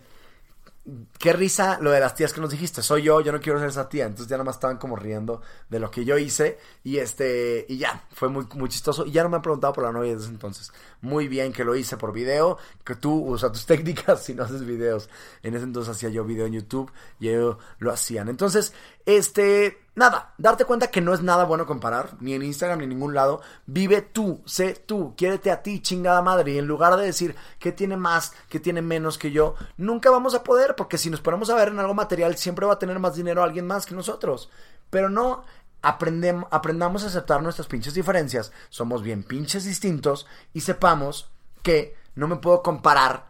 qué 1.19 1.33
risa 1.33 1.79
lo 1.81 1.91
de 1.91 2.01
las 2.01 2.15
tías 2.15 2.33
que 2.33 2.41
nos 2.41 2.51
dijiste. 2.51 2.83
Soy 2.83 3.03
yo, 3.03 3.21
yo 3.21 3.33
no 3.33 3.41
quiero 3.41 3.59
ser 3.59 3.69
esa 3.69 3.89
tía. 3.89 4.05
Entonces 4.05 4.29
ya 4.29 4.37
nada 4.37 4.45
más 4.45 4.57
estaban 4.57 4.77
como 4.77 4.97
riendo 4.97 5.41
de 5.69 5.79
lo 5.79 5.91
que 5.91 6.05
yo 6.05 6.19
hice. 6.19 6.59
Y 6.83 6.99
este, 6.99 7.65
y 7.69 7.79
ya, 7.79 8.05
fue 8.13 8.29
muy, 8.29 8.47
muy 8.55 8.69
chistoso. 8.69 9.07
Y 9.07 9.13
ya 9.13 9.23
no 9.23 9.29
me 9.29 9.37
han 9.37 9.43
preguntado 9.43 9.73
por 9.73 9.85
la 9.85 9.93
novia 9.93 10.15
desde 10.15 10.29
entonces. 10.29 10.73
Muy 11.05 11.29
bien 11.29 11.53
que 11.53 11.65
lo 11.65 11.77
hice 11.77 11.99
por 11.99 12.15
video, 12.15 12.57
que 12.83 12.95
tú 12.95 13.13
usas 13.27 13.53
tus 13.53 13.67
técnicas 13.67 14.23
si 14.23 14.33
no 14.35 14.43
haces 14.43 14.65
videos. 14.65 15.11
En 15.43 15.55
ese 15.55 15.65
entonces 15.65 15.95
hacía 15.95 16.09
yo 16.09 16.25
video 16.25 16.47
en 16.47 16.55
YouTube 16.55 16.91
y 17.21 17.29
ellos 17.29 17.59
lo 17.79 17.93
hacían. 17.93 18.31
Entonces, 18.31 18.73
este, 19.05 19.83
nada, 19.95 20.33
darte 20.39 20.65
cuenta 20.65 20.87
que 20.87 21.03
no 21.03 21.13
es 21.13 21.21
nada 21.21 21.45
bueno 21.45 21.67
comparar, 21.67 22.17
ni 22.21 22.33
en 22.33 22.43
Instagram 22.43 22.79
ni 22.79 22.85
en 22.85 22.91
ningún 22.91 23.13
lado. 23.13 23.43
Vive 23.67 24.01
tú, 24.01 24.41
sé 24.47 24.83
tú, 24.87 25.15
quiérete 25.15 25.51
a 25.51 25.63
ti, 25.63 25.83
chingada 25.83 26.23
madre. 26.23 26.53
Y 26.53 26.59
en 26.59 26.67
lugar 26.67 26.97
de 26.97 27.05
decir 27.05 27.37
que 27.59 27.71
tiene 27.71 27.99
más, 27.99 28.33
que 28.49 28.59
tiene 28.59 28.81
menos 28.81 29.19
que 29.19 29.31
yo, 29.31 29.57
nunca 29.77 30.11
vamos 30.11 30.35
a 30.35 30.43
poder, 30.43 30.75
porque 30.75 30.97
si 30.97 31.11
nos 31.11 31.21
ponemos 31.21 31.51
a 31.51 31.55
ver 31.55 31.69
en 31.69 31.81
algo 31.81 31.93
material, 31.93 32.39
siempre 32.39 32.65
va 32.65 32.73
a 32.73 32.79
tener 32.79 32.99
más 32.99 33.15
dinero 33.15 33.43
alguien 33.43 33.67
más 33.67 33.85
que 33.85 33.95
nosotros. 33.95 34.49
Pero 34.89 35.11
no 35.11 35.45
aprendamos 35.85 37.05
a 37.05 37.07
aceptar 37.07 37.43
nuestras 37.43 37.69
pinches 37.69 37.95
diferencias. 37.95 38.53
Somos 38.69 39.03
bien 39.03 39.23
pinches 39.23 39.65
distintos 39.65 40.27
y 40.53 40.61
sepamos 40.61 41.31
que 41.63 41.97
no 42.15 42.29
me 42.29 42.37
puedo 42.37 42.63
comparar 42.63 43.29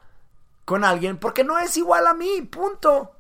con 0.64 0.85
alguien 0.85 1.19
porque 1.19 1.45
no 1.45 1.59
es 1.59 1.77
igual 1.77 2.07
a 2.07 2.14
mí, 2.14 2.43
punto. 2.43 3.12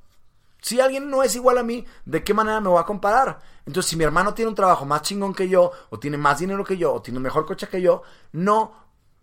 Si 0.60 0.80
alguien 0.80 1.10
no 1.10 1.22
es 1.22 1.36
igual 1.36 1.58
a 1.58 1.62
mí, 1.62 1.84
¿de 2.06 2.24
qué 2.24 2.32
manera 2.32 2.60
me 2.60 2.70
voy 2.70 2.80
a 2.80 2.86
comparar? 2.86 3.40
Entonces, 3.66 3.90
si 3.90 3.96
mi 3.96 4.04
hermano 4.04 4.32
tiene 4.32 4.48
un 4.48 4.54
trabajo 4.54 4.86
más 4.86 5.02
chingón 5.02 5.34
que 5.34 5.48
yo, 5.48 5.72
o 5.90 5.98
tiene 5.98 6.16
más 6.16 6.38
dinero 6.38 6.64
que 6.64 6.78
yo, 6.78 6.94
o 6.94 7.02
tiene 7.02 7.18
un 7.18 7.22
mejor 7.22 7.44
coche 7.44 7.68
que 7.68 7.82
yo, 7.82 8.02
no 8.32 8.72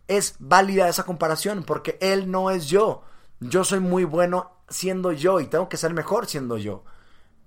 es 0.08 0.36
válida 0.38 0.88
esa 0.88 1.04
comparación, 1.04 1.63
porque 1.63 1.97
él 2.00 2.30
no 2.30 2.52
es 2.52 2.67
yo. 2.67 3.04
Yo 3.39 3.63
soy 3.63 3.80
muy 3.80 4.04
bueno 4.04 4.52
siendo 4.69 5.12
yo 5.12 5.39
y 5.39 5.47
tengo 5.47 5.67
que 5.67 5.78
ser 5.78 5.93
mejor 5.93 6.28
siendo 6.28 6.58
yo. 6.58 6.84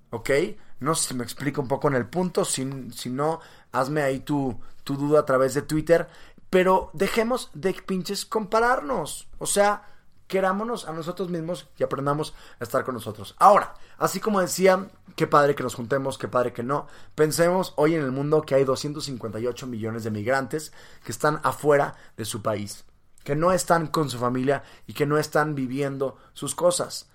¿Ok? 0.09 0.29
No 0.79 0.95
sé 0.95 1.09
si 1.09 1.13
me 1.13 1.23
explico 1.23 1.61
un 1.61 1.67
poco 1.67 1.87
en 1.87 1.95
el 1.95 2.07
punto, 2.07 2.45
si, 2.45 2.65
no, 2.65 3.39
hazme 3.71 4.01
ahí 4.01 4.19
tu, 4.19 4.59
tu 4.83 4.95
duda 4.95 5.21
a 5.21 5.25
través 5.25 5.53
de 5.53 5.61
Twitter. 5.61 6.07
Pero 6.49 6.89
dejemos 6.93 7.49
de 7.53 7.73
pinches 7.73 8.25
compararnos. 8.25 9.27
O 9.39 9.45
sea, 9.45 9.83
querámonos 10.27 10.87
a 10.87 10.93
nosotros 10.93 11.29
mismos 11.29 11.67
y 11.77 11.83
aprendamos 11.83 12.33
a 12.59 12.63
estar 12.63 12.83
con 12.83 12.95
nosotros. 12.95 13.35
Ahora, 13.39 13.75
así 13.97 14.19
como 14.19 14.41
decía, 14.41 14.87
qué 15.15 15.27
padre 15.27 15.55
que 15.55 15.63
nos 15.63 15.75
juntemos, 15.75 16.17
qué 16.17 16.27
padre 16.27 16.53
que 16.53 16.63
no, 16.63 16.87
pensemos 17.13 17.73
hoy 17.77 17.95
en 17.95 18.01
el 18.01 18.11
mundo 18.11 18.41
que 18.41 18.55
hay 18.55 18.63
258 18.63 19.67
millones 19.67 20.03
de 20.03 20.11
migrantes 20.11 20.71
que 21.03 21.11
están 21.11 21.39
afuera 21.43 21.95
de 22.17 22.25
su 22.25 22.41
país, 22.41 22.85
que 23.23 23.35
no 23.35 23.51
están 23.51 23.87
con 23.87 24.09
su 24.09 24.17
familia 24.17 24.63
y 24.87 24.93
que 24.93 25.05
no 25.05 25.17
están 25.17 25.55
viviendo 25.55 26.17
sus 26.33 26.55
cosas 26.55 27.09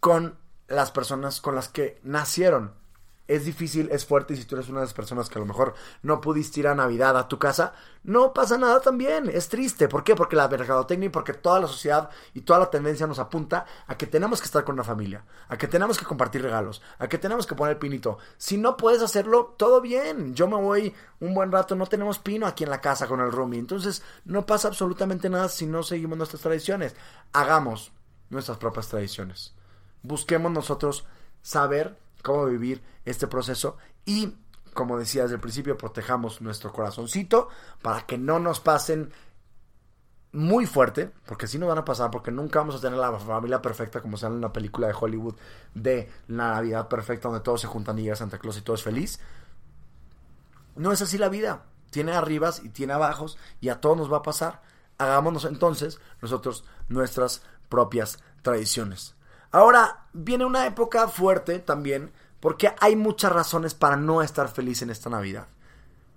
con 0.00 0.38
las 0.68 0.90
personas 0.90 1.40
con 1.40 1.54
las 1.54 1.68
que 1.68 2.00
nacieron 2.02 2.81
es 3.28 3.44
difícil, 3.44 3.88
es 3.90 4.04
fuerte 4.04 4.34
y 4.34 4.36
si 4.36 4.44
tú 4.44 4.56
eres 4.56 4.68
una 4.68 4.80
de 4.80 4.86
las 4.86 4.94
personas 4.94 5.28
que 5.28 5.38
a 5.38 5.40
lo 5.40 5.46
mejor 5.46 5.74
no 6.02 6.20
pudiste 6.20 6.60
ir 6.60 6.68
a 6.68 6.74
Navidad 6.74 7.16
a 7.16 7.28
tu 7.28 7.38
casa, 7.38 7.72
no 8.02 8.32
pasa 8.32 8.58
nada 8.58 8.80
también, 8.80 9.30
es 9.32 9.48
triste. 9.48 9.88
¿Por 9.88 10.04
qué? 10.04 10.14
Porque 10.14 10.36
la 10.36 10.48
mercadotecnia 10.48 11.06
y 11.06 11.10
porque 11.10 11.32
toda 11.32 11.60
la 11.60 11.68
sociedad 11.68 12.10
y 12.34 12.40
toda 12.40 12.58
la 12.58 12.70
tendencia 12.70 13.06
nos 13.06 13.18
apunta 13.18 13.64
a 13.86 13.96
que 13.96 14.06
tenemos 14.06 14.40
que 14.40 14.46
estar 14.46 14.64
con 14.64 14.76
la 14.76 14.84
familia, 14.84 15.24
a 15.48 15.56
que 15.56 15.68
tenemos 15.68 15.98
que 15.98 16.04
compartir 16.04 16.42
regalos, 16.42 16.82
a 16.98 17.08
que 17.08 17.18
tenemos 17.18 17.46
que 17.46 17.54
poner 17.54 17.78
pinito. 17.78 18.18
Si 18.36 18.58
no 18.58 18.76
puedes 18.76 19.02
hacerlo, 19.02 19.54
todo 19.56 19.80
bien. 19.80 20.34
Yo 20.34 20.48
me 20.48 20.56
voy 20.56 20.94
un 21.20 21.34
buen 21.34 21.52
rato, 21.52 21.76
no 21.76 21.86
tenemos 21.86 22.18
pino 22.18 22.46
aquí 22.46 22.64
en 22.64 22.70
la 22.70 22.80
casa 22.80 23.06
con 23.06 23.20
el 23.20 23.30
roomie, 23.30 23.60
entonces 23.60 24.02
no 24.24 24.44
pasa 24.44 24.68
absolutamente 24.68 25.30
nada 25.30 25.48
si 25.48 25.66
no 25.66 25.82
seguimos 25.82 26.18
nuestras 26.18 26.42
tradiciones. 26.42 26.96
Hagamos 27.32 27.92
nuestras 28.30 28.58
propias 28.58 28.88
tradiciones. 28.88 29.54
Busquemos 30.02 30.50
nosotros 30.50 31.06
saber 31.42 32.01
cómo 32.22 32.46
vivir 32.46 32.82
este 33.04 33.26
proceso 33.26 33.76
y, 34.04 34.36
como 34.74 34.98
decía 34.98 35.22
desde 35.22 35.36
el 35.36 35.40
principio, 35.40 35.76
protejamos 35.76 36.40
nuestro 36.40 36.72
corazoncito 36.72 37.48
para 37.82 38.06
que 38.06 38.18
no 38.18 38.38
nos 38.38 38.60
pasen 38.60 39.12
muy 40.32 40.64
fuerte, 40.64 41.10
porque 41.26 41.46
si 41.46 41.58
no 41.58 41.66
van 41.66 41.78
a 41.78 41.84
pasar, 41.84 42.10
porque 42.10 42.30
nunca 42.30 42.60
vamos 42.60 42.76
a 42.76 42.80
tener 42.80 42.98
la 42.98 43.12
familia 43.18 43.60
perfecta 43.60 44.00
como 44.00 44.16
sale 44.16 44.34
en 44.34 44.40
la 44.40 44.52
película 44.52 44.86
de 44.86 44.94
Hollywood 44.98 45.34
de 45.74 46.10
la 46.28 46.54
Navidad 46.54 46.88
perfecta 46.88 47.28
donde 47.28 47.44
todos 47.44 47.60
se 47.60 47.66
juntan 47.66 47.98
y 47.98 48.04
llega 48.04 48.16
Santa 48.16 48.38
Claus 48.38 48.56
y 48.56 48.62
todo 48.62 48.74
es 48.74 48.82
feliz. 48.82 49.20
No 50.74 50.90
es 50.90 51.02
así 51.02 51.18
la 51.18 51.28
vida. 51.28 51.64
Tiene 51.90 52.12
arribas 52.12 52.62
y 52.64 52.70
tiene 52.70 52.94
abajos 52.94 53.36
y 53.60 53.68
a 53.68 53.80
todos 53.80 53.98
nos 53.98 54.12
va 54.12 54.18
a 54.18 54.22
pasar. 54.22 54.62
Hagámonos 54.96 55.44
entonces 55.44 56.00
nosotros 56.22 56.64
nuestras 56.88 57.42
propias 57.68 58.18
tradiciones. 58.40 59.14
Ahora 59.52 60.06
viene 60.12 60.44
una 60.44 60.66
época 60.66 61.06
fuerte 61.08 61.58
también 61.60 62.12
porque 62.40 62.74
hay 62.80 62.96
muchas 62.96 63.32
razones 63.32 63.74
para 63.74 63.96
no 63.96 64.22
estar 64.22 64.48
feliz 64.48 64.82
en 64.82 64.90
esta 64.90 65.08
Navidad. 65.10 65.46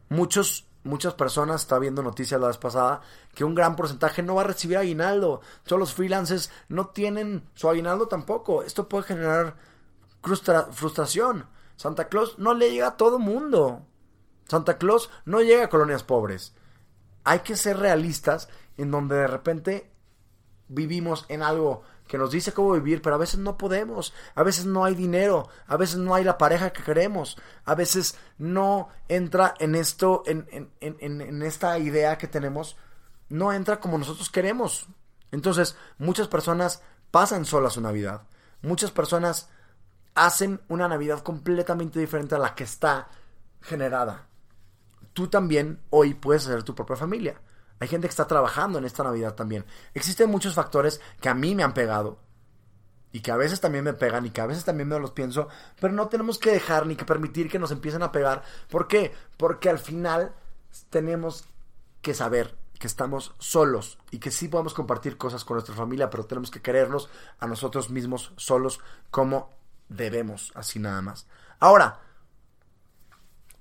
Muchos 0.10 0.66
muchas 0.86 1.16
personas, 1.16 1.62
estaba 1.62 1.80
viendo 1.80 2.02
noticias 2.02 2.40
la 2.40 2.48
vez 2.48 2.58
pasada, 2.58 3.02
que 3.34 3.44
un 3.44 3.56
gran 3.56 3.76
porcentaje 3.76 4.24
no 4.24 4.36
va 4.36 4.44
a 4.44 4.46
recibir 4.46 4.78
aguinaldo. 4.78 5.42
Todos 5.66 5.80
los 5.80 5.94
freelancers 5.94 6.52
no 6.70 6.88
tienen 6.88 7.44
su 7.56 7.70
aguinaldo 7.70 8.08
tampoco. 8.08 8.64
Esto 8.64 8.88
puede 8.88 9.04
generar 9.04 9.58
frustración. 10.72 11.48
Santa 11.76 12.08
Claus 12.08 12.40
no 12.40 12.54
le 12.54 12.72
llega 12.72 12.88
a 12.88 12.98
todo 12.98 13.20
mundo. 13.20 13.86
Santa 14.48 14.78
Claus 14.78 15.10
no 15.26 15.42
llega 15.42 15.66
a 15.66 15.70
colonias 15.70 16.04
pobres. 16.04 16.54
Hay 17.24 17.40
que 17.40 17.58
ser 17.58 17.78
realistas 17.78 18.48
en 18.78 18.92
donde 18.92 19.16
de 19.16 19.28
repente 19.28 19.92
vivimos 20.68 21.26
en 21.30 21.42
algo 21.42 21.84
que 22.08 22.18
nos 22.18 22.32
dice 22.32 22.54
cómo 22.54 22.74
vivir, 22.74 23.02
pero 23.02 23.16
a 23.16 23.20
veces 23.20 23.40
no 23.40 23.58
podemos, 23.58 24.14
a 24.36 24.44
veces 24.44 24.66
no 24.66 24.86
hay 24.86 24.96
dinero, 24.96 25.50
a 25.68 25.78
veces 25.78 25.98
no 25.98 26.14
hay 26.14 26.24
la 26.24 26.38
pareja 26.38 26.72
que 26.72 26.84
queremos, 26.84 27.38
a 27.66 27.76
veces 27.76 28.18
no 28.38 28.90
entra 29.08 29.54
en 29.60 29.76
esto, 29.76 30.24
en, 30.26 30.48
en, 30.52 30.72
en, 30.80 31.22
en 31.22 31.42
esta 31.42 31.78
idea 31.80 32.18
que 32.18 32.28
tenemos, 32.28 32.78
no 33.30 33.52
entra 33.52 33.80
como 33.80 33.98
nosotros 33.98 34.30
queremos. 34.30 34.88
Entonces, 35.32 35.76
muchas 35.98 36.28
personas 36.28 36.82
pasan 37.12 37.46
solas 37.46 37.74
su 37.74 37.82
Navidad, 37.82 38.24
muchas 38.62 38.92
personas 38.92 39.50
hacen 40.14 40.62
una 40.70 40.88
Navidad 40.88 41.22
completamente 41.24 42.00
diferente 42.00 42.36
a 42.36 42.40
la 42.40 42.56
que 42.56 42.64
está 42.64 43.10
generada. 43.62 44.28
Tú 45.14 45.28
también 45.28 45.82
hoy 45.90 46.14
puedes 46.14 46.46
hacer 46.46 46.64
tu 46.64 46.76
propia 46.76 46.96
familia. 46.96 47.42
Hay 47.80 47.88
gente 47.88 48.08
que 48.08 48.12
está 48.12 48.28
trabajando 48.28 48.80
en 48.80 48.86
esta 48.86 49.04
Navidad 49.04 49.36
también. 49.36 49.66
Existen 49.94 50.30
muchos 50.30 50.54
factores 50.54 51.02
que 51.20 51.30
a 51.30 51.34
mí 51.34 51.56
me 51.56 51.64
han 51.64 51.74
pegado 51.74 52.20
y 53.12 53.22
que 53.22 53.32
a 53.32 53.38
veces 53.38 53.62
también 53.62 53.84
me 53.84 53.94
pegan 53.94 54.26
y 54.26 54.30
que 54.30 54.42
a 54.42 54.46
veces 54.46 54.66
también 54.66 54.90
me 54.90 55.00
los 55.00 55.12
pienso, 55.12 55.48
pero 55.80 55.94
no 55.94 56.08
tenemos 56.08 56.38
que 56.38 56.52
dejar 56.52 56.86
ni 56.86 56.96
que 56.96 57.06
permitir 57.06 57.50
que 57.50 57.60
nos 57.60 57.72
empiecen 57.72 58.04
a 58.04 58.12
pegar. 58.12 58.44
¿Por 58.70 58.88
qué? 58.88 59.14
Porque 59.38 59.70
al 59.70 59.80
final 59.80 60.34
tenemos 60.90 61.46
que 62.02 62.14
saber 62.14 62.58
que 62.78 62.88
estamos 62.88 63.34
solos 63.40 63.98
y 64.12 64.20
que 64.20 64.32
sí 64.32 64.48
podemos 64.48 64.74
compartir 64.74 65.18
cosas 65.18 65.46
con 65.46 65.56
nuestra 65.56 65.76
familia, 65.76 66.10
pero 66.10 66.26
tenemos 66.26 66.52
que 66.52 66.62
querernos 66.62 67.10
a 67.40 67.48
nosotros 67.48 67.90
mismos 67.90 68.34
solos 68.36 68.80
como 69.12 69.50
debemos, 69.88 70.52
así 70.56 70.80
nada 70.80 71.02
más. 71.02 71.28
Ahora, 71.60 72.02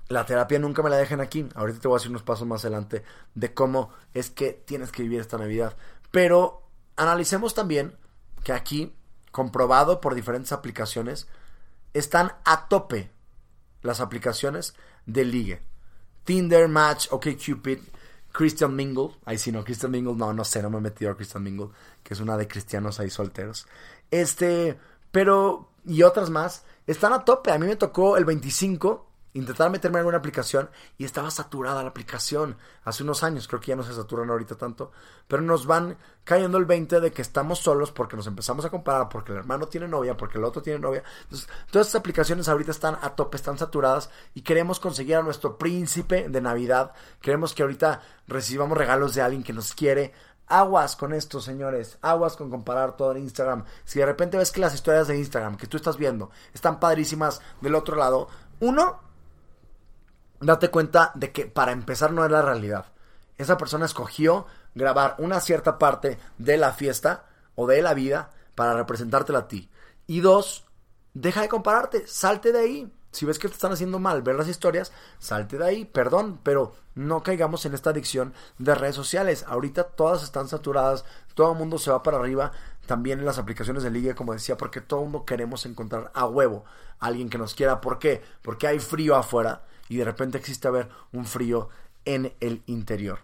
la 0.08 0.26
terapia 0.26 0.58
nunca 0.58 0.82
me 0.82 0.90
la 0.90 0.96
dejen 0.96 1.20
aquí. 1.20 1.48
Ahorita 1.54 1.80
te 1.80 1.88
voy 1.88 1.96
a 1.96 1.98
hacer 1.98 2.10
unos 2.10 2.22
pasos 2.22 2.46
más 2.46 2.64
adelante 2.64 3.02
de 3.34 3.54
cómo 3.54 3.90
es 4.12 4.30
que 4.30 4.52
tienes 4.52 4.92
que 4.92 5.02
vivir 5.02 5.20
esta 5.20 5.38
Navidad. 5.38 5.76
Pero 6.10 6.62
analicemos 6.96 7.54
también 7.54 7.96
que 8.42 8.52
aquí, 8.52 8.94
comprobado 9.32 10.00
por 10.00 10.14
diferentes 10.14 10.52
aplicaciones, 10.52 11.26
están 11.94 12.32
a 12.44 12.68
tope 12.68 13.10
las 13.82 14.00
aplicaciones 14.00 14.74
de 15.06 15.24
ligue. 15.24 15.62
Tinder, 16.24 16.68
Match, 16.68 17.08
OkCupid, 17.10 17.78
Christian 18.32 18.74
Mingle. 18.74 19.10
Ahí 19.24 19.38
sí, 19.38 19.52
no, 19.52 19.64
Christian 19.64 19.92
Mingle, 19.92 20.14
no, 20.14 20.32
no 20.32 20.44
sé, 20.44 20.62
no 20.62 20.70
me 20.70 20.78
he 20.78 20.82
metido 20.82 21.10
a 21.10 21.16
Christian 21.16 21.42
Mingle, 21.42 21.68
que 22.02 22.14
es 22.14 22.20
una 22.20 22.36
de 22.36 22.48
cristianos 22.48 23.00
ahí 23.00 23.10
solteros. 23.10 23.66
Este, 24.10 24.78
pero, 25.10 25.70
y 25.86 26.02
otras 26.02 26.30
más, 26.30 26.64
están 26.86 27.12
a 27.12 27.24
tope. 27.24 27.52
A 27.52 27.58
mí 27.58 27.66
me 27.66 27.76
tocó 27.76 28.16
el 28.16 28.24
25 28.24 29.13
intentar 29.34 29.68
meterme 29.70 29.96
en 29.96 30.00
alguna 30.00 30.18
aplicación 30.18 30.70
y 30.96 31.04
estaba 31.04 31.30
saturada 31.30 31.82
la 31.82 31.90
aplicación 31.90 32.56
hace 32.84 33.02
unos 33.02 33.22
años, 33.22 33.48
creo 33.48 33.60
que 33.60 33.68
ya 33.68 33.76
no 33.76 33.82
se 33.82 33.92
saturan 33.92 34.30
ahorita 34.30 34.54
tanto, 34.54 34.92
pero 35.26 35.42
nos 35.42 35.66
van 35.66 35.98
cayendo 36.22 36.56
el 36.56 36.64
20 36.64 37.00
de 37.00 37.12
que 37.12 37.20
estamos 37.20 37.58
solos 37.58 37.90
porque 37.90 38.16
nos 38.16 38.26
empezamos 38.28 38.64
a 38.64 38.70
comparar, 38.70 39.08
porque 39.08 39.32
el 39.32 39.38
hermano 39.38 39.66
tiene 39.66 39.88
novia, 39.88 40.16
porque 40.16 40.38
el 40.38 40.44
otro 40.44 40.62
tiene 40.62 40.78
novia. 40.78 41.02
Entonces, 41.24 41.48
todas 41.70 41.88
estas 41.88 42.00
aplicaciones 42.00 42.48
ahorita 42.48 42.70
están 42.70 42.96
a 43.02 43.14
tope, 43.16 43.36
están 43.36 43.58
saturadas 43.58 44.08
y 44.34 44.42
queremos 44.42 44.78
conseguir 44.78 45.16
a 45.16 45.22
nuestro 45.22 45.58
príncipe 45.58 46.28
de 46.28 46.40
Navidad. 46.40 46.92
Queremos 47.20 47.54
que 47.54 47.62
ahorita 47.62 48.00
recibamos 48.28 48.78
regalos 48.78 49.14
de 49.14 49.22
alguien 49.22 49.42
que 49.42 49.52
nos 49.52 49.74
quiere. 49.74 50.12
Aguas 50.46 50.94
con 50.94 51.12
esto, 51.12 51.40
señores. 51.40 51.98
Aguas 52.02 52.36
con 52.36 52.50
comparar 52.50 52.96
todo 52.96 53.12
en 53.12 53.18
Instagram. 53.18 53.64
Si 53.84 53.98
de 53.98 54.06
repente 54.06 54.36
ves 54.36 54.52
que 54.52 54.60
las 54.60 54.74
historias 54.74 55.08
de 55.08 55.18
Instagram 55.18 55.56
que 55.56 55.66
tú 55.66 55.76
estás 55.76 55.96
viendo 55.96 56.30
están 56.52 56.78
padrísimas 56.78 57.40
del 57.60 57.74
otro 57.74 57.96
lado, 57.96 58.28
uno, 58.60 59.00
date 60.40 60.70
cuenta 60.70 61.12
de 61.14 61.32
que 61.32 61.46
para 61.46 61.72
empezar 61.72 62.12
no 62.12 62.24
es 62.24 62.30
la 62.30 62.42
realidad. 62.42 62.86
Esa 63.36 63.56
persona 63.56 63.86
escogió 63.86 64.46
grabar 64.74 65.16
una 65.18 65.40
cierta 65.40 65.78
parte 65.78 66.18
de 66.38 66.56
la 66.56 66.72
fiesta 66.72 67.26
o 67.54 67.66
de 67.66 67.82
la 67.82 67.94
vida 67.94 68.30
para 68.54 68.74
representártela 68.74 69.40
a 69.40 69.48
ti. 69.48 69.70
Y 70.06 70.20
dos, 70.20 70.64
deja 71.14 71.42
de 71.42 71.48
compararte, 71.48 72.06
salte 72.06 72.52
de 72.52 72.58
ahí. 72.58 72.92
Si 73.10 73.24
ves 73.24 73.38
que 73.38 73.48
te 73.48 73.54
están 73.54 73.72
haciendo 73.72 74.00
mal 74.00 74.22
ver 74.22 74.34
las 74.34 74.48
historias, 74.48 74.92
salte 75.20 75.56
de 75.56 75.64
ahí, 75.64 75.84
perdón, 75.84 76.40
pero 76.42 76.74
no 76.96 77.22
caigamos 77.22 77.64
en 77.64 77.74
esta 77.74 77.90
adicción 77.90 78.34
de 78.58 78.74
redes 78.74 78.96
sociales. 78.96 79.44
Ahorita 79.46 79.84
todas 79.84 80.24
están 80.24 80.48
saturadas, 80.48 81.04
todo 81.34 81.52
el 81.52 81.58
mundo 81.58 81.78
se 81.78 81.92
va 81.92 82.02
para 82.02 82.18
arriba, 82.18 82.50
también 82.86 83.20
en 83.20 83.24
las 83.24 83.38
aplicaciones 83.38 83.84
de 83.84 83.90
liga, 83.90 84.14
como 84.14 84.32
decía, 84.32 84.56
porque 84.56 84.80
todo 84.80 85.00
el 85.00 85.06
mundo 85.06 85.24
queremos 85.24 85.64
encontrar 85.64 86.10
a 86.12 86.26
huevo 86.26 86.64
a 86.98 87.06
alguien 87.06 87.30
que 87.30 87.38
nos 87.38 87.54
quiera. 87.54 87.80
¿Por 87.80 88.00
qué? 88.00 88.22
Porque 88.42 88.66
hay 88.66 88.80
frío 88.80 89.14
afuera 89.14 89.62
y 89.88 89.96
de 89.96 90.04
repente 90.04 90.38
existe 90.38 90.68
haber 90.68 90.88
un 91.12 91.24
frío 91.24 91.68
en 92.04 92.34
el 92.40 92.62
interior. 92.66 93.20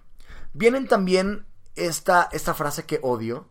Vienen 0.53 0.89
también 0.89 1.47
esta, 1.77 2.29
esta 2.33 2.55
frase 2.55 2.85
que 2.85 3.01
odio, 3.03 3.49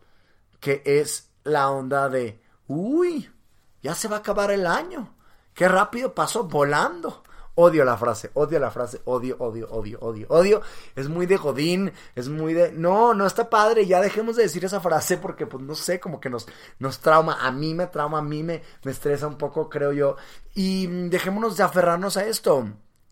que 0.60 0.82
es 0.84 1.30
la 1.44 1.70
onda 1.70 2.08
de, 2.08 2.40
uy, 2.66 3.30
ya 3.82 3.94
se 3.94 4.08
va 4.08 4.16
a 4.16 4.18
acabar 4.20 4.50
el 4.50 4.66
año, 4.66 5.14
qué 5.54 5.68
rápido 5.68 6.14
pasó 6.14 6.44
volando. 6.44 7.22
Odio 7.56 7.84
la 7.84 7.96
frase, 7.98 8.30
odio 8.34 8.58
la 8.58 8.70
frase, 8.70 9.02
odio, 9.04 9.36
odio, 9.38 9.68
odio, 9.70 9.98
odio, 10.00 10.26
odio. 10.30 10.62
Es 10.94 11.08
muy 11.08 11.26
de 11.26 11.36
Godín, 11.36 11.92
es 12.14 12.28
muy 12.28 12.54
de... 12.54 12.72
No, 12.72 13.12
no 13.12 13.26
está 13.26 13.50
padre, 13.50 13.86
ya 13.86 14.00
dejemos 14.00 14.36
de 14.36 14.44
decir 14.44 14.64
esa 14.64 14.80
frase 14.80 15.18
porque 15.18 15.46
pues 15.46 15.62
no 15.62 15.74
sé, 15.74 16.00
como 16.00 16.20
que 16.20 16.30
nos, 16.30 16.46
nos 16.78 17.00
trauma. 17.00 17.44
A 17.44 17.50
mí 17.50 17.74
me 17.74 17.88
trauma, 17.88 18.18
a 18.18 18.22
mí 18.22 18.42
me, 18.42 18.62
me 18.84 18.92
estresa 18.92 19.26
un 19.26 19.36
poco, 19.36 19.68
creo 19.68 19.92
yo. 19.92 20.16
Y 20.54 20.86
dejémonos 21.08 21.56
de 21.58 21.64
aferrarnos 21.64 22.16
a 22.16 22.24
esto. 22.24 22.66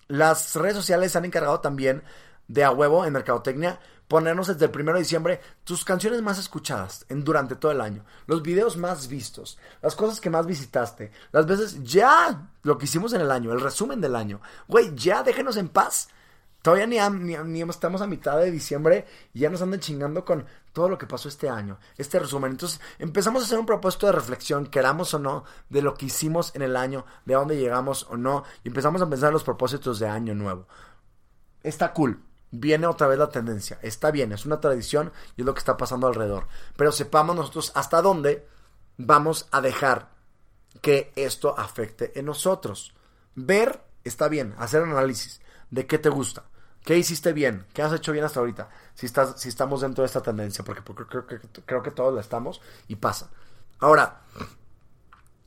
Las 0.08 0.54
redes 0.56 0.76
sociales 0.76 1.14
han 1.16 1.24
encargado 1.24 1.60
también 1.60 2.02
de 2.48 2.64
a 2.64 2.70
huevo 2.70 3.04
en 3.04 3.12
mercadotecnia 3.12 3.78
ponernos 4.08 4.46
desde 4.46 4.64
el 4.64 4.70
primero 4.70 4.96
de 4.96 5.02
diciembre 5.02 5.40
tus 5.64 5.84
canciones 5.84 6.22
más 6.22 6.38
escuchadas 6.38 7.04
en, 7.10 7.22
durante 7.22 7.56
todo 7.56 7.70
el 7.72 7.80
año, 7.82 8.04
los 8.26 8.42
videos 8.42 8.76
más 8.78 9.06
vistos, 9.06 9.58
las 9.82 9.94
cosas 9.94 10.20
que 10.20 10.30
más 10.30 10.46
visitaste, 10.46 11.12
las 11.30 11.46
veces 11.46 11.82
ya 11.82 12.48
lo 12.62 12.78
que 12.78 12.86
hicimos 12.86 13.12
en 13.12 13.20
el 13.20 13.30
año, 13.30 13.52
el 13.52 13.60
resumen 13.60 14.00
del 14.00 14.16
año. 14.16 14.40
Güey, 14.66 14.94
ya 14.96 15.22
déjenos 15.22 15.58
en 15.58 15.68
paz. 15.68 16.08
Todavía 16.62 16.86
ni, 16.86 17.62
estamos 17.62 18.02
a 18.02 18.06
mitad 18.06 18.36
de 18.38 18.50
diciembre 18.50 19.06
y 19.32 19.40
ya 19.40 19.50
nos 19.50 19.62
andan 19.62 19.78
chingando 19.78 20.24
con 20.24 20.44
todo 20.72 20.88
lo 20.88 20.98
que 20.98 21.06
pasó 21.06 21.28
este 21.28 21.48
año, 21.48 21.78
este 21.96 22.18
resumen. 22.18 22.50
Entonces 22.50 22.80
empezamos 22.98 23.42
a 23.42 23.46
hacer 23.46 23.58
un 23.58 23.66
propósito 23.66 24.06
de 24.06 24.12
reflexión, 24.12 24.66
queramos 24.66 25.14
o 25.14 25.20
no, 25.20 25.44
de 25.68 25.82
lo 25.82 25.94
que 25.94 26.06
hicimos 26.06 26.54
en 26.56 26.62
el 26.62 26.76
año, 26.76 27.06
de 27.24 27.34
dónde 27.34 27.56
llegamos 27.56 28.06
o 28.10 28.16
no, 28.16 28.44
y 28.64 28.68
empezamos 28.68 29.00
a 29.00 29.08
pensar 29.08 29.28
en 29.28 29.34
los 29.34 29.44
propósitos 29.44 30.00
de 30.00 30.08
año 30.08 30.34
nuevo. 30.34 30.66
Está 31.62 31.92
cool. 31.92 32.22
Viene 32.50 32.86
otra 32.86 33.06
vez 33.06 33.18
la 33.18 33.28
tendencia. 33.28 33.78
Está 33.82 34.10
bien, 34.10 34.32
es 34.32 34.46
una 34.46 34.60
tradición 34.60 35.12
y 35.36 35.42
es 35.42 35.46
lo 35.46 35.54
que 35.54 35.58
está 35.58 35.76
pasando 35.76 36.06
alrededor. 36.06 36.48
Pero 36.76 36.92
sepamos 36.92 37.36
nosotros 37.36 37.72
hasta 37.74 38.02
dónde 38.02 38.48
vamos 38.96 39.48
a 39.52 39.60
dejar 39.60 40.10
que 40.80 41.12
esto 41.14 41.56
afecte 41.58 42.18
en 42.18 42.24
nosotros. 42.24 42.94
Ver 43.34 43.84
está 44.02 44.28
bien, 44.28 44.54
hacer 44.58 44.82
análisis 44.82 45.40
de 45.70 45.86
qué 45.86 45.98
te 45.98 46.08
gusta, 46.08 46.44
qué 46.84 46.96
hiciste 46.96 47.32
bien, 47.32 47.66
qué 47.72 47.82
has 47.82 47.92
hecho 47.92 48.12
bien 48.12 48.24
hasta 48.24 48.40
ahorita, 48.40 48.68
si, 48.94 49.06
estás, 49.06 49.40
si 49.40 49.48
estamos 49.48 49.80
dentro 49.80 50.02
de 50.02 50.06
esta 50.06 50.22
tendencia, 50.22 50.64
porque, 50.64 50.82
creo, 50.82 51.82
que, 51.82 51.90
todos 51.90 52.14
la 52.14 52.20
estamos 52.20 52.60
y 52.86 52.96
pasa. 52.96 53.30
Ahora, 53.78 54.22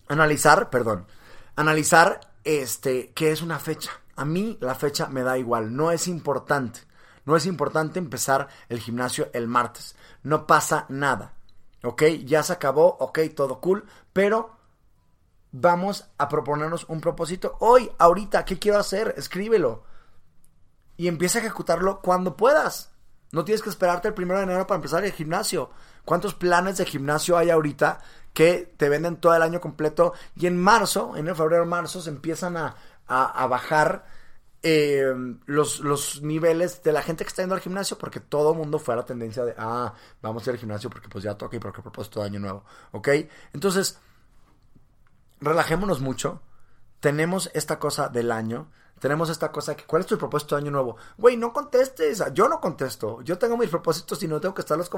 analizar, 0.08 0.70
perdón, 0.70 1.08
analizar 1.56 2.20
este, 2.44 3.12
qué 3.14 3.32
es 3.32 3.42
una 3.42 3.60
fecha. 3.60 3.92
A 4.16 4.26
mí 4.26 4.58
la 4.62 4.76
fecha 4.76 5.08
me 5.08 5.24
da 5.24 5.38
igual, 5.38 5.76
no 5.76 5.92
es 5.92 6.08
importante. 6.08 6.82
No 7.26 7.36
es 7.36 7.46
importante 7.46 8.00
empezar 8.00 8.48
el 8.68 8.80
gimnasio 8.80 9.30
el 9.34 9.48
martes. 9.48 9.96
No 10.24 10.48
pasa 10.48 10.86
nada. 10.90 11.34
¿Ok? 11.84 12.04
Ya 12.26 12.44
se 12.44 12.54
acabó, 12.54 12.98
ok, 13.00 13.20
todo 13.36 13.60
cool, 13.60 13.86
pero 14.14 14.58
vamos 15.52 16.06
a 16.18 16.30
proponernos 16.30 16.86
un 16.88 17.02
propósito 17.02 17.58
hoy, 17.60 17.92
ahorita, 17.98 18.46
¿qué 18.46 18.60
quiero 18.60 18.80
hacer? 18.80 19.14
Escríbelo 19.18 19.84
y 20.98 21.08
empieza 21.08 21.40
a 21.40 21.42
ejecutarlo 21.42 22.02
cuando 22.02 22.38
puedas. 22.38 22.92
No 23.32 23.46
tienes 23.46 23.62
que 23.62 23.70
esperarte 23.70 24.10
el 24.10 24.14
primero 24.14 24.40
de 24.40 24.46
enero 24.46 24.68
para 24.68 24.78
empezar 24.78 25.04
el 25.04 25.14
gimnasio. 25.14 25.70
¿Cuántos 26.04 26.34
planes 26.34 26.78
de 26.78 26.86
gimnasio 26.86 27.38
hay 27.38 27.50
ahorita 27.50 28.02
que 28.34 28.74
te 28.78 28.90
venden 28.90 29.18
todo 29.18 29.36
el 29.36 29.42
año 29.42 29.62
completo? 29.62 30.14
Y 30.36 30.48
en 30.48 30.58
marzo, 30.58 31.16
en 31.16 31.28
el 31.28 31.36
febrero, 31.36 31.66
marzo, 31.66 32.02
se 32.02 32.10
empiezan 32.10 32.58
a, 32.58 32.76
a, 33.08 33.48
bajar 33.48 34.06
eh, 34.64 35.14
los, 35.46 35.80
los 35.80 36.22
niveles 36.22 36.84
de 36.84 36.92
la 36.92 37.02
gente 37.02 37.24
que 37.24 37.30
está 37.30 37.42
yendo 37.42 37.56
al 37.56 37.62
gimnasio 37.62 37.98
porque 37.98 38.20
todo 38.20 38.52
el 38.52 38.58
mundo 38.58 38.80
fue 38.80 38.94
a 38.94 38.98
la 38.98 39.06
tendencia 39.06 39.44
de, 39.44 39.56
ah, 39.58 39.94
vamos 40.22 40.46
a 40.46 40.50
ir 40.50 40.56
al 40.56 40.60
gimnasio 40.60 40.90
porque 40.90 41.10
pues 41.10 41.24
ya 41.24 41.36
toca 41.36 41.56
y 41.56 41.60
porque 41.60 41.82
propósito 41.82 42.20
de 42.20 42.28
año 42.28 42.40
nuevo. 42.40 42.66
¿Ok? 42.92 43.10
Entonces, 43.54 44.00
relajémonos 45.40 46.02
mucho. 46.02 46.42
Tenemos 47.00 47.50
esta 47.54 47.80
cosa 47.80 48.10
del 48.10 48.32
año 48.32 48.70
tenemos 49.02 49.32
esta 49.32 49.52
cosa 49.52 49.76
que, 49.76 49.84
¿cuál 49.84 50.04
es 50.04 50.08
tu 50.08 50.16
propósito 50.16 50.56
de 50.56 50.62
año 50.62 50.70
nuevo? 50.70 50.96
Güey, 51.18 51.36
no 51.36 51.52
contestes, 51.52 52.24
yo 52.36 52.48
no 52.48 52.62
contesto, 52.62 53.24
yo 53.24 53.40
tengo 53.40 53.58
mis 53.58 53.70
propósitos 53.70 54.22
y 54.22 54.28
no 54.28 54.40
tengo 54.40 54.54
que 54.54 54.62
estarlos 54.62 54.92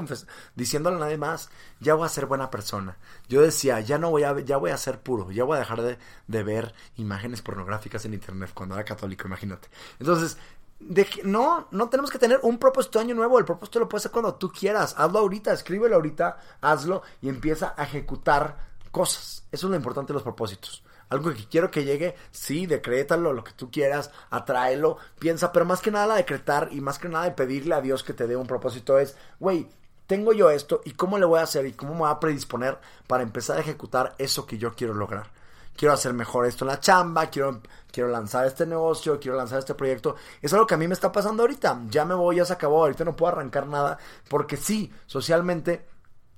diciéndole 0.54 0.96
a 0.96 1.00
nadie 1.00 1.16
más, 1.16 1.48
ya 1.80 1.94
voy 1.94 2.04
a 2.04 2.10
ser 2.10 2.26
buena 2.26 2.50
persona. 2.50 2.98
Yo 3.30 3.40
decía, 3.40 3.80
ya 3.80 3.96
no 3.96 4.10
voy 4.10 4.24
a, 4.24 4.38
ya 4.40 4.58
voy 4.58 4.72
a 4.72 4.76
ser 4.76 5.00
puro, 5.00 5.30
ya 5.30 5.44
voy 5.44 5.56
a 5.56 5.60
dejar 5.60 5.80
de, 5.80 5.98
de 6.26 6.42
ver 6.42 6.74
imágenes 6.96 7.40
pornográficas 7.40 8.04
en 8.04 8.12
internet 8.12 8.50
cuando 8.52 8.74
era 8.74 8.84
católico, 8.84 9.26
imagínate. 9.26 9.68
Entonces, 9.98 10.36
de, 10.80 11.08
no, 11.24 11.68
no 11.70 11.88
tenemos 11.88 12.10
que 12.10 12.18
tener 12.18 12.40
un 12.42 12.58
propósito 12.58 12.98
de 12.98 13.06
año 13.06 13.14
nuevo. 13.14 13.38
El 13.38 13.46
propósito 13.46 13.78
lo 13.78 13.88
puedes 13.88 14.02
hacer 14.02 14.12
cuando 14.12 14.34
tú 14.34 14.52
quieras. 14.52 14.94
Hazlo 14.98 15.20
ahorita, 15.20 15.50
escríbelo 15.50 15.94
ahorita, 15.94 16.36
hazlo 16.60 17.02
y 17.22 17.30
empieza 17.30 17.72
a 17.74 17.84
ejecutar 17.84 18.58
cosas. 18.90 19.44
Eso 19.50 19.66
es 19.66 19.70
lo 19.70 19.76
importante 19.76 20.12
de 20.12 20.14
los 20.14 20.22
propósitos 20.22 20.84
algo 21.14 21.32
que 21.32 21.46
quiero 21.46 21.70
que 21.70 21.84
llegue, 21.84 22.14
sí, 22.30 22.66
decrétalo, 22.66 23.32
lo 23.32 23.44
que 23.44 23.52
tú 23.52 23.70
quieras, 23.70 24.10
atráelo, 24.30 24.98
piensa, 25.18 25.52
pero 25.52 25.64
más 25.64 25.80
que 25.80 25.90
nada 25.90 26.16
decretar 26.16 26.68
y 26.72 26.80
más 26.80 26.98
que 26.98 27.08
nada 27.08 27.34
pedirle 27.34 27.74
a 27.74 27.80
Dios 27.80 28.04
que 28.04 28.12
te 28.12 28.26
dé 28.26 28.36
un 28.36 28.46
propósito 28.46 28.98
es, 28.98 29.16
güey, 29.40 29.68
tengo 30.06 30.32
yo 30.32 30.50
esto 30.50 30.82
y 30.84 30.92
cómo 30.92 31.18
le 31.18 31.24
voy 31.24 31.40
a 31.40 31.44
hacer 31.44 31.66
y 31.66 31.72
cómo 31.72 31.94
me 31.94 32.00
voy 32.00 32.10
a 32.10 32.20
predisponer 32.20 32.78
para 33.06 33.22
empezar 33.22 33.56
a 33.56 33.60
ejecutar 33.60 34.14
eso 34.18 34.46
que 34.46 34.58
yo 34.58 34.74
quiero 34.74 34.94
lograr. 34.94 35.30
Quiero 35.76 35.94
hacer 35.94 36.12
mejor 36.12 36.46
esto 36.46 36.64
en 36.64 36.68
la 36.68 36.78
chamba, 36.78 37.30
quiero, 37.30 37.60
quiero 37.90 38.08
lanzar 38.08 38.46
este 38.46 38.64
negocio, 38.64 39.18
quiero 39.18 39.36
lanzar 39.36 39.58
este 39.58 39.74
proyecto. 39.74 40.14
Es 40.40 40.52
algo 40.52 40.66
que 40.66 40.74
a 40.74 40.76
mí 40.76 40.86
me 40.86 40.94
está 40.94 41.10
pasando 41.10 41.42
ahorita. 41.42 41.80
Ya 41.88 42.04
me 42.04 42.14
voy, 42.14 42.36
ya 42.36 42.44
se 42.44 42.52
acabó, 42.52 42.82
ahorita 42.84 43.04
no 43.04 43.16
puedo 43.16 43.32
arrancar 43.32 43.66
nada 43.66 43.98
porque 44.28 44.56
sí, 44.56 44.92
socialmente 45.06 45.84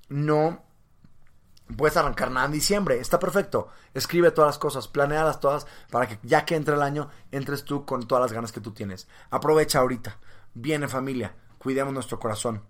no 0.09 0.63
puedes 1.75 1.97
arrancar 1.97 2.31
nada 2.31 2.45
en 2.45 2.51
diciembre. 2.53 2.99
Está 2.99 3.19
perfecto. 3.19 3.67
Escribe 3.93 4.31
todas 4.31 4.49
las 4.49 4.57
cosas, 4.57 4.87
planealas 4.87 5.39
todas 5.39 5.67
para 5.91 6.07
que 6.07 6.19
ya 6.23 6.45
que 6.45 6.55
entre 6.55 6.75
el 6.75 6.81
año, 6.81 7.09
entres 7.31 7.65
tú 7.65 7.85
con 7.85 8.07
todas 8.07 8.21
las 8.21 8.33
ganas 8.33 8.51
que 8.51 8.61
tú 8.61 8.71
tienes. 8.71 9.07
Aprovecha 9.29 9.79
ahorita. 9.79 10.17
Viene 10.53 10.87
familia. 10.87 11.35
Cuidemos 11.57 11.93
nuestro 11.93 12.19
corazón. 12.19 12.63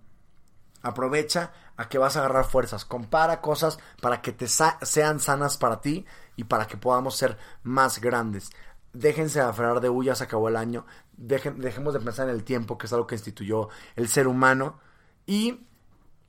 Aprovecha 0.82 1.52
a 1.76 1.90
que 1.90 1.98
vas 1.98 2.16
a 2.16 2.20
agarrar 2.20 2.46
fuerzas. 2.46 2.86
Compara 2.86 3.42
cosas 3.42 3.80
para 4.02 4.22
que 4.22 4.32
te 4.32 4.48
sean 4.48 5.20
sanas 5.20 5.58
para 5.58 5.82
ti 5.82 6.06
y 6.36 6.46
para 6.46 6.68
que 6.68 6.78
podamos 6.78 7.16
ser 7.16 7.38
más 7.64 8.00
grandes. 8.00 8.50
Déjense 8.94 9.42
aferrar 9.42 9.82
de 9.82 9.90
huyas, 9.90 10.22
acabó 10.22 10.50
el 10.50 10.56
año. 10.56 10.86
dejemos 11.16 11.94
de 11.94 12.00
pensar 12.00 12.30
en 12.30 12.36
el 12.36 12.44
tiempo, 12.44 12.78
que 12.78 12.88
es 12.88 12.94
algo 12.94 13.08
que 13.08 13.16
instituyó 13.16 13.70
el 13.96 14.08
ser 14.08 14.28
humano. 14.28 14.80
Y 15.26 15.68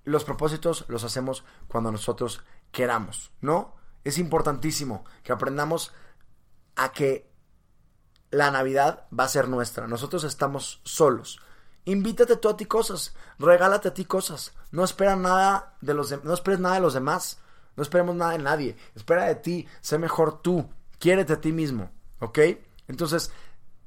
los 0.05 0.25
propósitos 0.25 0.87
los 0.89 1.05
hacemos 1.05 1.45
cuando 1.69 1.93
nosotros 1.93 2.43
queramos, 2.71 3.33
¿no? 3.41 3.77
Es 4.05 4.19
importantísimo 4.19 5.05
que 5.23 5.33
aprendamos 5.33 5.93
a 6.77 6.93
que 6.93 7.31
la 8.31 8.51
Navidad 8.51 9.07
va 9.17 9.25
a 9.25 9.29
ser 9.29 9.49
nuestra. 9.49 9.87
Nosotros 9.87 10.25
estamos 10.25 10.81
solos. 10.85 11.41
Invítate 11.85 12.37
tú 12.37 12.49
a 12.49 12.57
ti 12.57 12.67
cosas, 12.67 13.15
regálate 13.39 13.89
a 13.89 13.95
ti 13.95 14.05
cosas. 14.05 14.55
No 14.71 14.85
espera 14.85 15.17
nada 15.17 15.77
de 15.81 15.95
los 15.95 16.23
no 16.23 16.35
esperes 16.35 16.61
nada 16.61 16.75
de 16.75 16.83
los 16.83 16.95
demás. 16.95 17.41
No 17.79 17.83
esperemos 17.83 18.17
nada 18.17 18.33
de 18.33 18.39
nadie. 18.39 18.77
Espera 18.97 19.27
de 19.27 19.37
ti, 19.37 19.69
sé 19.81 19.99
mejor 19.99 20.43
tú. 20.43 20.69
Quiérete 20.99 21.35
a 21.35 21.41
ti 21.41 21.53
mismo, 21.53 21.93
¿ok? 22.19 22.39
Entonces, 22.89 23.31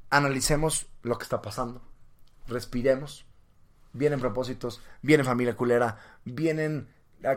analicemos 0.10 0.88
lo 1.02 1.18
que 1.18 1.24
está 1.24 1.42
pasando. 1.42 1.82
Respiremos. 2.48 3.26
Vienen 3.92 4.22
propósitos, 4.22 4.82
vienen 5.02 5.26
familia 5.26 5.58
culera, 5.58 5.98
vienen 6.24 6.88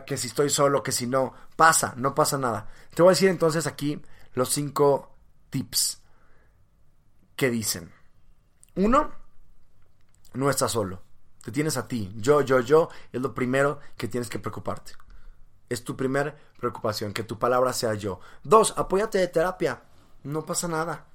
que 0.06 0.16
si 0.16 0.28
estoy 0.28 0.50
solo, 0.50 0.82
que 0.82 0.92
si 0.92 1.06
no, 1.06 1.34
pasa, 1.56 1.94
no 1.96 2.14
pasa 2.14 2.38
nada. 2.38 2.68
Te 2.94 3.02
voy 3.02 3.10
a 3.10 3.14
decir 3.14 3.28
entonces 3.28 3.66
aquí 3.66 4.00
los 4.34 4.48
cinco 4.50 5.16
tips 5.50 6.00
que 7.36 7.50
dicen. 7.50 7.92
Uno, 8.76 9.12
no 10.32 10.50
estás 10.50 10.72
solo. 10.72 11.02
Te 11.42 11.52
tienes 11.52 11.76
a 11.76 11.86
ti. 11.86 12.12
Yo, 12.16 12.40
yo, 12.40 12.60
yo 12.60 12.88
es 13.12 13.20
lo 13.20 13.34
primero 13.34 13.80
que 13.96 14.08
tienes 14.08 14.28
que 14.28 14.38
preocuparte. 14.38 14.92
Es 15.68 15.84
tu 15.84 15.96
primera 15.96 16.36
preocupación, 16.58 17.12
que 17.12 17.22
tu 17.22 17.38
palabra 17.38 17.72
sea 17.72 17.94
yo. 17.94 18.20
Dos, 18.42 18.74
apóyate 18.76 19.18
de 19.18 19.28
terapia. 19.28 19.82
No 20.22 20.44
pasa 20.44 20.68
nada. 20.68 21.06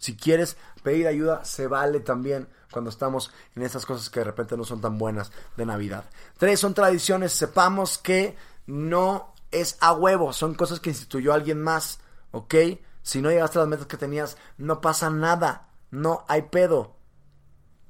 Si 0.00 0.16
quieres 0.16 0.56
pedir 0.82 1.06
ayuda, 1.06 1.44
se 1.44 1.66
vale 1.66 2.00
también 2.00 2.48
cuando 2.72 2.88
estamos 2.88 3.30
en 3.54 3.62
esas 3.62 3.84
cosas 3.84 4.08
que 4.08 4.20
de 4.20 4.24
repente 4.24 4.56
no 4.56 4.64
son 4.64 4.80
tan 4.80 4.96
buenas 4.96 5.30
de 5.58 5.66
Navidad. 5.66 6.04
Tres, 6.38 6.58
son 6.58 6.72
tradiciones. 6.72 7.32
Sepamos 7.32 7.98
que 7.98 8.34
no 8.66 9.34
es 9.50 9.76
a 9.80 9.92
huevo, 9.92 10.32
son 10.32 10.54
cosas 10.54 10.80
que 10.80 10.88
instituyó 10.88 11.34
alguien 11.34 11.62
más, 11.62 12.00
¿ok? 12.30 12.54
Si 13.02 13.20
no 13.20 13.30
llegaste 13.30 13.58
a 13.58 13.62
las 13.62 13.68
metas 13.68 13.86
que 13.86 13.98
tenías, 13.98 14.38
no 14.56 14.80
pasa 14.80 15.10
nada, 15.10 15.68
no 15.90 16.24
hay 16.28 16.42
pedo. 16.42 16.96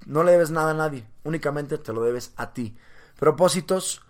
No 0.04 0.24
le 0.24 0.32
debes 0.32 0.50
nada 0.50 0.72
a 0.72 0.74
nadie, 0.74 1.08
únicamente 1.22 1.78
te 1.78 1.92
lo 1.92 2.02
debes 2.02 2.32
a 2.36 2.52
ti. 2.52 2.76
Propósitos, 3.20 4.02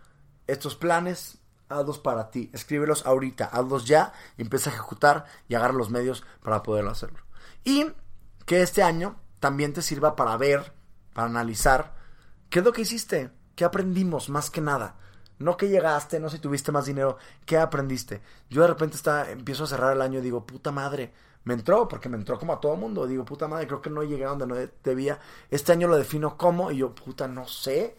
estos 0.47 0.75
planes, 0.75 1.39
hazlos 1.69 1.99
para 1.99 2.31
ti, 2.31 2.49
escríbelos 2.55 3.05
ahorita, 3.05 3.45
hazlos 3.45 3.85
ya 3.85 4.15
empieza 4.39 4.71
a 4.71 4.73
ejecutar 4.73 5.27
y 5.49 5.55
agarra 5.55 5.75
los 5.75 5.91
medios 5.91 6.25
para 6.43 6.63
poderlo 6.63 6.93
hacerlo. 6.93 7.30
Y 7.65 7.87
que 8.47 8.63
este 8.63 8.83
año 8.83 9.21
también 9.39 9.73
te 9.73 9.83
sirva 9.83 10.17
para 10.17 10.37
ver, 10.37 10.73
para 11.13 11.29
analizar 11.29 11.95
qué 12.49 12.61
es 12.61 12.65
lo 12.65 12.73
que 12.73 12.83
hiciste, 12.83 13.31
qué 13.55 13.65
aprendimos 13.65 14.29
más 14.29 14.51
que 14.51 14.61
nada. 14.61 14.97
No 15.39 15.57
que 15.57 15.69
llegaste, 15.69 16.21
no 16.21 16.29
si 16.29 16.39
tuviste 16.39 16.71
más 16.71 16.85
dinero, 16.85 17.17
qué 17.47 17.57
aprendiste. 17.57 18.21
Yo 18.51 18.63
de 18.63 18.69
repente 18.69 18.97
está, 18.97 19.31
empiezo 19.31 19.65
a 19.65 19.69
cerrar 19.69 19.95
el 19.95 20.03
año 20.03 20.19
y 20.19 20.23
digo, 20.23 20.45
puta 20.45 20.71
madre, 20.71 21.13
me 21.45 21.55
entró, 21.55 21.89
porque 21.89 22.11
me 22.11 22.19
entró 22.19 22.39
como 22.39 22.53
a 22.53 22.61
todo 22.61 22.77
mundo. 22.77 23.07
Digo, 23.07 23.25
puta 23.25 23.49
madre, 23.49 23.67
creo 23.67 23.81
que 23.81 23.89
no 23.89 24.03
llegué 24.03 24.25
a 24.25 24.29
donde 24.29 24.47
no 24.47 24.55
debía. 24.85 25.19
Este 25.49 25.73
año 25.73 25.89
lo 25.89 25.97
defino 25.97 26.37
como, 26.37 26.71
y 26.71 26.79
yo, 26.79 26.95
puta, 26.95 27.27
no 27.27 27.49
sé. 27.49 27.97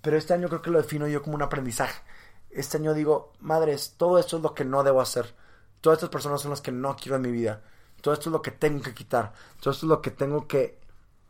Pero 0.00 0.16
este 0.16 0.34
año 0.34 0.48
creo 0.48 0.62
que 0.62 0.70
lo 0.70 0.80
defino 0.80 1.08
yo 1.08 1.22
como 1.22 1.34
un 1.34 1.42
aprendizaje. 1.42 2.02
Este 2.50 2.76
año 2.76 2.94
digo, 2.94 3.32
madres, 3.40 3.94
todo 3.96 4.18
esto 4.18 4.36
es 4.36 4.42
lo 4.42 4.54
que 4.54 4.64
no 4.64 4.84
debo 4.84 5.00
hacer. 5.00 5.34
Todas 5.80 5.98
estas 5.98 6.10
personas 6.10 6.40
son 6.40 6.50
las 6.50 6.60
que 6.60 6.70
no 6.70 6.94
quiero 6.96 7.16
en 7.16 7.22
mi 7.22 7.32
vida. 7.32 7.62
Todo 8.02 8.12
esto 8.12 8.28
es 8.28 8.32
lo 8.32 8.42
que 8.42 8.50
tengo 8.50 8.82
que 8.82 8.92
quitar. 8.92 9.32
Todo 9.60 9.70
esto 9.70 9.86
es 9.86 9.90
lo 9.90 10.02
que 10.02 10.10
tengo 10.10 10.46
que 10.46 10.78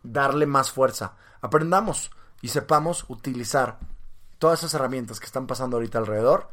darle 0.02 0.46
más 0.46 0.72
fuerza. 0.72 1.16
Aprendamos 1.40 2.10
y 2.40 2.48
sepamos 2.48 3.04
utilizar 3.08 3.78
todas 4.38 4.60
esas 4.60 4.74
herramientas 4.74 5.20
que 5.20 5.26
están 5.26 5.46
pasando 5.46 5.76
ahorita 5.76 5.98
alrededor 5.98 6.48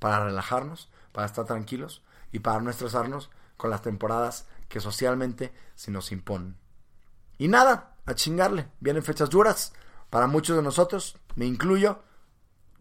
para 0.00 0.24
relajarnos, 0.24 0.88
para 1.12 1.26
estar 1.26 1.44
tranquilos 1.44 2.02
y 2.32 2.40
para 2.40 2.60
no 2.60 2.70
estresarnos 2.70 3.30
con 3.56 3.70
las 3.70 3.82
temporadas 3.82 4.46
que 4.68 4.80
socialmente 4.80 5.52
se 5.74 5.90
nos 5.90 6.12
imponen. 6.12 6.56
Y 7.36 7.48
nada, 7.48 7.94
a 8.06 8.14
chingarle. 8.14 8.68
Vienen 8.80 9.02
fechas 9.02 9.28
duras 9.28 9.72
para 10.08 10.26
muchos 10.26 10.56
de 10.56 10.62
nosotros, 10.62 11.18
me 11.36 11.44
incluyo. 11.44 12.00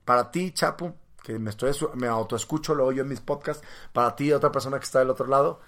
Para 0.05 0.31
ti, 0.31 0.53
Chapu, 0.53 0.95
que 1.21 1.37
me, 1.37 1.49
estoy, 1.49 1.75
me 1.95 2.07
autoescucho, 2.07 2.73
lo 2.73 2.85
oyo 2.85 3.01
en 3.01 3.09
mis 3.09 3.19
podcasts. 3.19 3.65
Para 3.91 4.15
ti, 4.15 4.31
otra 4.31 4.53
persona 4.53 4.79
que 4.79 4.85
está 4.85 4.99
del 4.99 5.09
otro 5.09 5.27
lado 5.27 5.59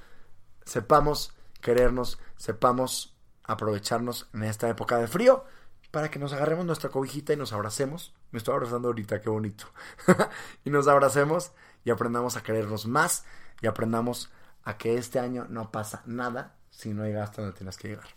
sepamos 0.65 1.33
querernos, 1.61 2.19
sepamos 2.37 3.15
aprovecharnos 3.43 4.29
en 4.33 4.43
esta 4.43 4.69
época 4.69 4.97
de 4.97 5.07
frío 5.07 5.45
para 5.91 6.11
que 6.11 6.19
nos 6.19 6.33
agarremos 6.33 6.65
nuestra 6.65 6.89
cobijita 6.89 7.33
y 7.33 7.37
nos 7.37 7.53
abracemos. 7.53 8.13
Me 8.31 8.37
estoy 8.37 8.53
abrazando 8.53 8.89
ahorita, 8.89 9.21
qué 9.21 9.29
bonito. 9.29 9.65
y 10.63 10.69
nos 10.69 10.87
abracemos 10.87 11.51
y 11.83 11.89
aprendamos 11.89 12.37
a 12.37 12.43
querernos 12.43 12.85
más 12.85 13.25
y 13.61 13.67
aprendamos 13.67 14.29
a 14.63 14.77
que 14.77 14.97
este 14.97 15.19
año 15.19 15.47
no 15.49 15.71
pasa 15.71 16.03
nada 16.05 16.55
si 16.69 16.93
no 16.93 17.05
llegas 17.05 17.29
hasta 17.29 17.41
donde 17.41 17.57
tienes 17.57 17.77
que 17.77 17.89
llegar. 17.89 18.07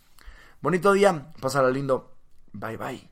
Bonito 0.61 0.93
día, 0.93 1.33
pásala 1.41 1.71
lindo. 1.71 2.15
Bye 2.53 2.77
bye. 2.77 3.12